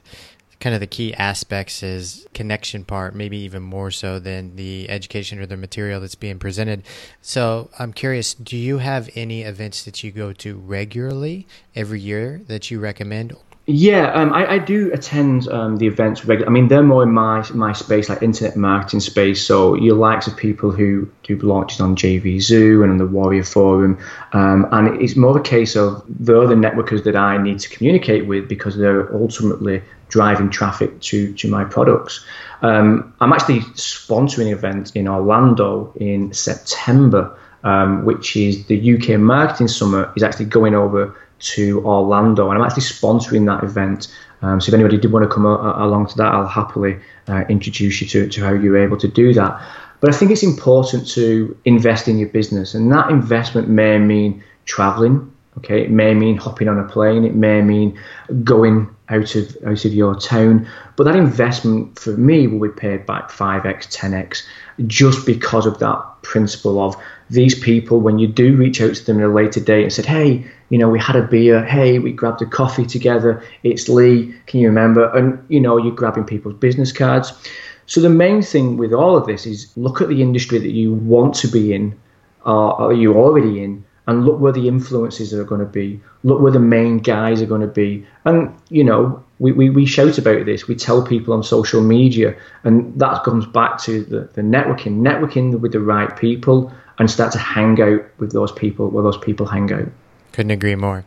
kind 0.60 0.76
of 0.76 0.80
the 0.80 0.86
key 0.86 1.12
aspects 1.16 1.82
is 1.82 2.28
connection 2.32 2.86
part, 2.86 3.16
maybe 3.16 3.38
even 3.38 3.64
more 3.64 3.90
so 3.90 4.20
than 4.20 4.56
the 4.58 4.88
education 4.92 5.40
or 5.40 5.48
the 5.48 5.58
material 5.58 6.00
that's 6.00 6.14
being 6.14 6.38
presented. 6.38 6.84
So 7.20 7.72
I'm 7.80 7.94
curious, 7.94 8.36
do 8.36 8.56
you 8.56 8.78
have 8.78 9.10
any 9.16 9.42
events 9.42 9.84
that 9.86 10.04
you 10.04 10.12
go 10.12 10.34
to 10.34 10.56
regularly 10.56 11.48
every 11.76 12.00
year 12.00 12.42
that 12.46 12.70
you 12.70 12.80
recommend? 12.80 13.36
Yeah, 13.68 14.12
um, 14.14 14.34
I, 14.34 14.54
I, 14.54 14.58
do 14.58 14.92
attend 14.92 15.48
um, 15.50 15.78
the 15.78 15.86
events 15.86 16.26
regularly. 16.26 16.48
I 16.48 16.50
mean, 16.52 16.68
they're 16.68 16.82
more 16.82 17.04
in 17.04 17.12
my 17.12 17.48
my 17.54 17.74
space, 17.74 18.10
like 18.10 18.24
internet 18.24 18.56
marketing 18.56 19.02
space. 19.02 19.46
So 19.46 19.76
your 19.76 19.96
likes 19.96 20.26
of 20.26 20.36
people 20.36 20.72
who 20.72 21.08
do 21.22 21.38
launches 21.38 21.80
on 21.80 21.96
JVZoo 21.96 22.82
and 22.82 22.92
on 22.92 22.98
the 22.98 23.06
Warrior 23.06 23.44
Forum, 23.44 24.00
um, 24.34 24.68
and 24.72 25.00
it's 25.00 25.16
more 25.16 25.38
a 25.38 25.44
case 25.44 25.76
of 25.76 26.04
the 26.10 26.42
other 26.42 26.56
networkers 26.56 27.04
that 27.04 27.16
I 27.16 27.38
need 27.38 27.60
to 27.60 27.70
communicate 27.70 28.26
with 28.26 28.50
because 28.50 28.76
they're 28.76 29.14
ultimately 29.16 29.84
driving 30.10 30.50
traffic 30.50 31.00
to 31.02 31.32
to 31.36 31.48
my 31.48 31.64
products. 31.64 32.26
Um, 32.64 33.14
I'm 33.22 33.32
actually 33.32 33.60
sponsoring 33.76 34.48
an 34.48 34.54
event 34.54 34.96
in 34.96 35.08
Orlando 35.08 35.94
in 35.98 36.34
September, 36.34 37.38
um, 37.64 38.06
which 38.06 38.36
is 38.36 38.66
the 38.66 38.96
UK 38.96 39.20
Marketing 39.20 39.68
Summit. 39.68 40.10
Is 40.16 40.24
actually 40.24 40.46
going 40.46 40.74
over 40.74 41.16
to 41.42 41.84
Orlando, 41.86 42.50
and 42.50 42.60
I'm 42.60 42.66
actually 42.66 42.84
sponsoring 42.84 43.46
that 43.48 43.64
event. 43.64 44.14
Um, 44.42 44.60
so 44.60 44.70
if 44.70 44.74
anybody 44.74 44.98
did 44.98 45.12
want 45.12 45.24
to 45.24 45.30
come 45.30 45.46
a- 45.46 45.76
along 45.78 46.08
to 46.08 46.18
that, 46.18 46.34
I'll 46.34 46.48
happily 46.48 46.98
uh, 47.28 47.44
introduce 47.50 48.02
you 48.02 48.08
to, 48.08 48.30
to 48.30 48.42
how 48.44 48.54
you're 48.54 48.78
able 48.78 48.98
to 48.98 49.08
do 49.08 49.34
that. 49.34 49.62
But 50.00 50.14
I 50.14 50.18
think 50.18 50.32
it's 50.32 50.44
important 50.44 51.08
to 51.10 51.56
invest 51.66 52.08
in 52.08 52.18
your 52.18 52.30
business, 52.30 52.74
and 52.74 52.92
that 52.92 53.10
investment 53.10 53.70
may 53.70 53.98
mean 54.00 54.44
traveling. 54.66 55.32
Okay, 55.58 55.84
it 55.84 55.92
may 55.92 56.14
mean 56.14 56.38
hopping 56.38 56.70
on 56.70 56.80
a 56.80 56.88
plane. 56.88 57.26
It 57.26 57.36
may 57.36 57.62
mean 57.62 58.00
going 58.44 58.90
out 59.10 59.36
of 59.36 59.58
out 59.66 59.84
of 59.86 59.94
your 59.94 60.16
town. 60.16 60.68
But 60.96 61.04
that 61.04 61.16
investment 61.16 62.00
for 62.00 62.12
me 62.12 62.48
will 62.48 62.70
be 62.70 62.74
paid 62.74 63.06
back 63.06 63.30
five 63.30 63.66
x, 63.66 63.86
ten 63.92 64.14
x, 64.14 64.48
just 64.88 65.26
because 65.26 65.66
of 65.66 65.78
that 65.80 66.02
principle 66.22 66.82
of 66.82 66.96
these 67.32 67.58
people. 67.58 68.00
When 68.00 68.20
you 68.20 68.28
do 68.28 68.56
reach 68.56 68.82
out 68.82 68.94
to 68.94 69.06
them 69.06 69.18
in 69.18 69.24
a 69.24 69.34
later 69.34 69.60
date 69.60 69.84
and 69.84 69.94
said, 69.94 70.06
"Hey, 70.06 70.46
you 70.72 70.78
know, 70.78 70.90
we 70.90 71.00
had 71.00 71.18
a 71.18 71.22
beer. 71.22 71.64
Hey, 71.66 72.00
we 72.00 72.14
grabbed 72.14 72.42
a 72.42 72.46
coffee 72.46 72.86
together. 72.86 73.44
It's 73.64 73.90
Lee. 73.90 74.34
Can 74.48 74.62
you 74.62 74.68
remember? 74.68 75.12
And, 75.14 75.44
you 75.50 75.60
know, 75.60 75.76
you're 75.76 75.94
grabbing 75.94 76.24
people's 76.24 76.56
business 76.56 76.94
cards. 76.94 77.34
So 77.88 78.00
the 78.00 78.10
main 78.10 78.42
thing 78.42 78.78
with 78.78 78.94
all 78.94 79.18
of 79.18 79.26
this 79.26 79.46
is 79.46 79.70
look 79.76 80.02
at 80.02 80.08
the 80.08 80.22
industry 80.22 80.60
that 80.60 80.72
you 80.72 80.94
want 80.94 81.36
to 81.36 81.50
be 81.50 81.74
in, 81.74 82.00
or 82.46 82.82
are 82.82 82.94
you 82.94 83.16
already 83.16 83.62
in, 83.62 83.84
and 84.08 84.26
look 84.26 84.40
where 84.40 84.54
the 84.54 84.70
influences 84.70 85.34
are 85.34 85.44
going 85.44 85.60
to 85.60 85.68
be. 85.68 86.00
Look 86.24 86.40
where 86.40 86.54
the 86.54 86.60
main 86.60 87.00
guys 87.00 87.42
are 87.42 87.46
going 87.46 87.62
to 87.62 87.68
be. 87.68 88.06
And, 88.24 88.56
you 88.70 88.86
know, 88.86 89.22
we, 89.40 89.52
we, 89.52 89.70
we 89.70 89.86
shout 89.86 90.18
about 90.18 90.46
this. 90.46 90.70
We 90.70 90.76
tell 90.76 91.06
people 91.06 91.34
on 91.34 91.44
social 91.44 91.82
media. 91.82 92.34
And 92.64 92.98
that 92.98 93.24
comes 93.24 93.46
back 93.46 93.78
to 93.82 94.06
the, 94.06 94.30
the 94.34 94.42
networking, 94.42 95.02
networking 95.02 95.60
with 95.60 95.74
the 95.74 95.82
right 95.82 96.16
people 96.18 96.72
and 97.02 97.10
start 97.10 97.32
to 97.32 97.40
hang 97.40 97.82
out 97.82 98.04
with 98.20 98.32
those 98.32 98.52
people 98.52 98.88
where 98.90 99.04
those 99.04 99.18
people 99.18 99.48
hang 99.48 99.74
out. 99.74 99.88
Couldn't 100.34 100.52
agree 100.52 100.76
more. 100.76 101.04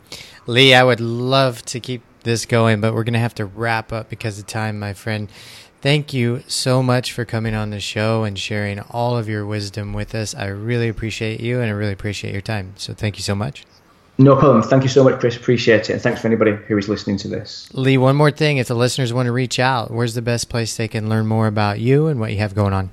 Lee, 0.49 0.75
I 0.75 0.83
would 0.83 1.01
love 1.01 1.63
to 1.67 1.79
keep 1.79 2.03
this 2.25 2.47
going, 2.47 2.81
but 2.81 2.95
we're 2.95 3.05
going 3.05 3.15
to 3.15 3.21
have 3.21 3.37
to 3.37 3.47
wrap 3.47 3.93
up 3.93 4.11
because 4.11 4.37
of 4.41 4.47
time, 4.49 4.81
my 4.81 4.93
friend. 4.93 5.31
Thank 5.83 6.13
you 6.13 6.43
so 6.49 6.83
much 6.83 7.13
for 7.13 7.25
coming 7.25 7.55
on 7.55 7.71
the 7.71 7.79
show 7.79 8.25
and 8.25 8.37
sharing 8.37 8.81
all 8.81 9.17
of 9.17 9.29
your 9.29 9.47
wisdom 9.47 9.93
with 9.93 10.17
us. 10.17 10.35
I 10.35 10.47
really 10.47 10.89
appreciate 10.89 11.39
you 11.39 11.61
and 11.61 11.69
I 11.71 11.73
really 11.73 11.93
appreciate 11.93 12.33
your 12.33 12.43
time. 12.43 12.75
So 12.77 12.93
thank 12.93 13.17
you 13.17 13.23
so 13.23 13.37
much. 13.37 13.65
No 14.19 14.35
problem. 14.35 14.63
Thank 14.63 14.83
you 14.83 14.89
so 14.89 15.05
much, 15.05 15.21
Chris. 15.21 15.37
Appreciate 15.37 15.89
it. 15.89 15.91
And 15.91 16.03
thanks 16.03 16.21
for 16.21 16.27
anybody 16.27 16.53
who 16.53 16.77
is 16.77 16.89
listening 16.89 17.19
to 17.19 17.29
this. 17.29 17.69
Lee, 17.73 17.99
one 17.99 18.17
more 18.17 18.33
thing. 18.33 18.57
If 18.57 18.67
the 18.67 18.75
listeners 18.75 19.13
want 19.13 19.27
to 19.27 19.33
reach 19.33 19.61
out, 19.61 19.93
where's 19.93 20.15
the 20.15 20.23
best 20.23 20.49
place 20.49 20.77
they 20.77 20.89
can 20.89 21.09
learn 21.09 21.29
more 21.29 21.47
about 21.47 21.79
you 21.79 22.09
and 22.09 22.19
what 22.19 22.33
you 22.33 22.39
have 22.39 22.57
going 22.57 22.73
on? 22.73 22.91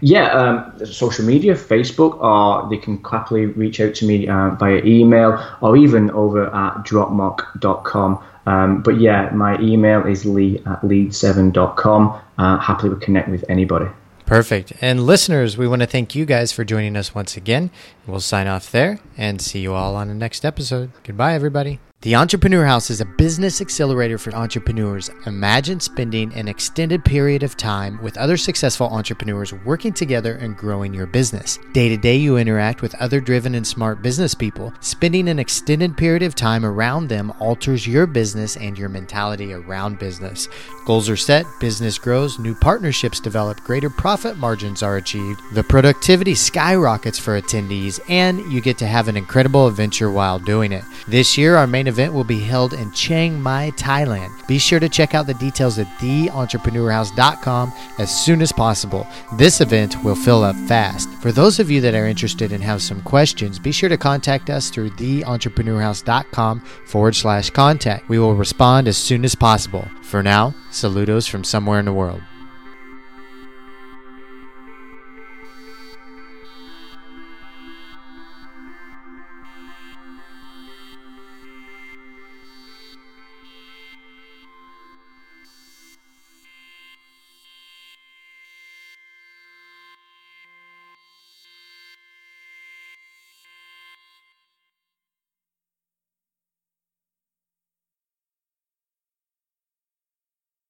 Yeah, 0.00 0.32
um, 0.32 0.86
social 0.86 1.24
media, 1.24 1.54
Facebook, 1.54 2.20
or 2.20 2.68
they 2.70 2.76
can 2.76 3.02
happily 3.02 3.46
reach 3.46 3.80
out 3.80 3.94
to 3.96 4.06
me 4.06 4.28
uh, 4.28 4.50
via 4.50 4.82
email 4.84 5.42
or 5.60 5.76
even 5.76 6.10
over 6.10 6.46
at 6.46 6.84
dropmock.com. 6.84 8.22
Um, 8.46 8.82
but 8.82 9.00
yeah, 9.00 9.30
my 9.30 9.58
email 9.60 10.06
is 10.06 10.24
lee 10.24 10.58
at 10.66 10.80
lead7.com. 10.82 12.20
Uh, 12.38 12.58
happily 12.58 12.90
would 12.90 13.02
connect 13.02 13.28
with 13.28 13.44
anybody. 13.48 13.86
Perfect. 14.26 14.72
And 14.80 15.06
listeners, 15.06 15.58
we 15.58 15.66
want 15.66 15.82
to 15.82 15.86
thank 15.86 16.14
you 16.14 16.24
guys 16.24 16.52
for 16.52 16.64
joining 16.64 16.96
us 16.96 17.14
once 17.14 17.36
again. 17.36 17.70
We'll 18.06 18.20
sign 18.20 18.46
off 18.46 18.70
there 18.70 19.00
and 19.16 19.40
see 19.40 19.60
you 19.60 19.74
all 19.74 19.96
on 19.96 20.06
the 20.06 20.14
next 20.14 20.44
episode. 20.44 20.92
Goodbye, 21.02 21.34
everybody. 21.34 21.80
The 22.02 22.14
Entrepreneur 22.14 22.64
House 22.64 22.88
is 22.88 23.02
a 23.02 23.04
business 23.04 23.60
accelerator 23.60 24.16
for 24.16 24.34
entrepreneurs. 24.34 25.10
Imagine 25.26 25.80
spending 25.80 26.32
an 26.32 26.48
extended 26.48 27.04
period 27.04 27.42
of 27.42 27.58
time 27.58 28.00
with 28.02 28.16
other 28.16 28.38
successful 28.38 28.86
entrepreneurs 28.86 29.52
working 29.52 29.92
together 29.92 30.36
and 30.36 30.56
growing 30.56 30.94
your 30.94 31.06
business. 31.06 31.58
Day 31.74 31.90
to 31.90 31.98
day, 31.98 32.16
you 32.16 32.38
interact 32.38 32.80
with 32.80 32.94
other 32.94 33.20
driven 33.20 33.54
and 33.54 33.66
smart 33.66 34.00
business 34.00 34.34
people. 34.34 34.72
Spending 34.80 35.28
an 35.28 35.38
extended 35.38 35.94
period 35.94 36.22
of 36.22 36.34
time 36.34 36.64
around 36.64 37.08
them 37.08 37.34
alters 37.38 37.86
your 37.86 38.06
business 38.06 38.56
and 38.56 38.78
your 38.78 38.88
mentality 38.88 39.52
around 39.52 39.98
business. 39.98 40.48
Goals 40.86 41.10
are 41.10 41.16
set, 41.16 41.44
business 41.60 41.98
grows, 41.98 42.38
new 42.38 42.54
partnerships 42.54 43.20
develop, 43.20 43.60
greater 43.60 43.90
profit 43.90 44.38
margins 44.38 44.82
are 44.82 44.96
achieved, 44.96 45.38
the 45.52 45.62
productivity 45.62 46.34
skyrockets 46.34 47.18
for 47.18 47.38
attendees, 47.38 48.00
and 48.08 48.40
you 48.50 48.62
get 48.62 48.78
to 48.78 48.86
have 48.86 49.06
an 49.06 49.18
incredible 49.18 49.66
adventure 49.66 50.10
while 50.10 50.38
doing 50.38 50.72
it. 50.72 50.82
This 51.06 51.36
year, 51.36 51.56
our 51.56 51.66
main 51.66 51.89
event 51.90 52.14
will 52.14 52.24
be 52.24 52.40
held 52.40 52.72
in 52.72 52.90
Chiang 52.92 53.38
Mai, 53.38 53.70
Thailand. 53.72 54.46
Be 54.46 54.58
sure 54.58 54.80
to 54.80 54.88
check 54.88 55.14
out 55.14 55.26
the 55.26 55.34
details 55.34 55.78
at 55.78 55.86
theentrepreneurhouse.com 55.98 57.72
as 57.98 58.24
soon 58.24 58.40
as 58.40 58.50
possible. 58.52 59.06
This 59.36 59.60
event 59.60 60.02
will 60.02 60.14
fill 60.14 60.42
up 60.42 60.56
fast. 60.66 61.10
For 61.20 61.32
those 61.32 61.60
of 61.60 61.70
you 61.70 61.82
that 61.82 61.94
are 61.94 62.06
interested 62.06 62.52
and 62.52 62.64
have 62.64 62.80
some 62.80 63.02
questions, 63.02 63.58
be 63.58 63.72
sure 63.72 63.90
to 63.90 63.98
contact 63.98 64.48
us 64.48 64.70
through 64.70 64.90
theentrepreneurhouse.com 64.90 66.60
forward 66.86 67.14
slash 67.14 67.50
contact. 67.50 68.08
We 68.08 68.18
will 68.18 68.34
respond 68.34 68.88
as 68.88 68.96
soon 68.96 69.24
as 69.24 69.34
possible. 69.34 69.86
For 70.02 70.22
now, 70.22 70.54
saludos 70.70 71.28
from 71.28 71.44
somewhere 71.44 71.78
in 71.78 71.84
the 71.84 71.92
world. 71.92 72.22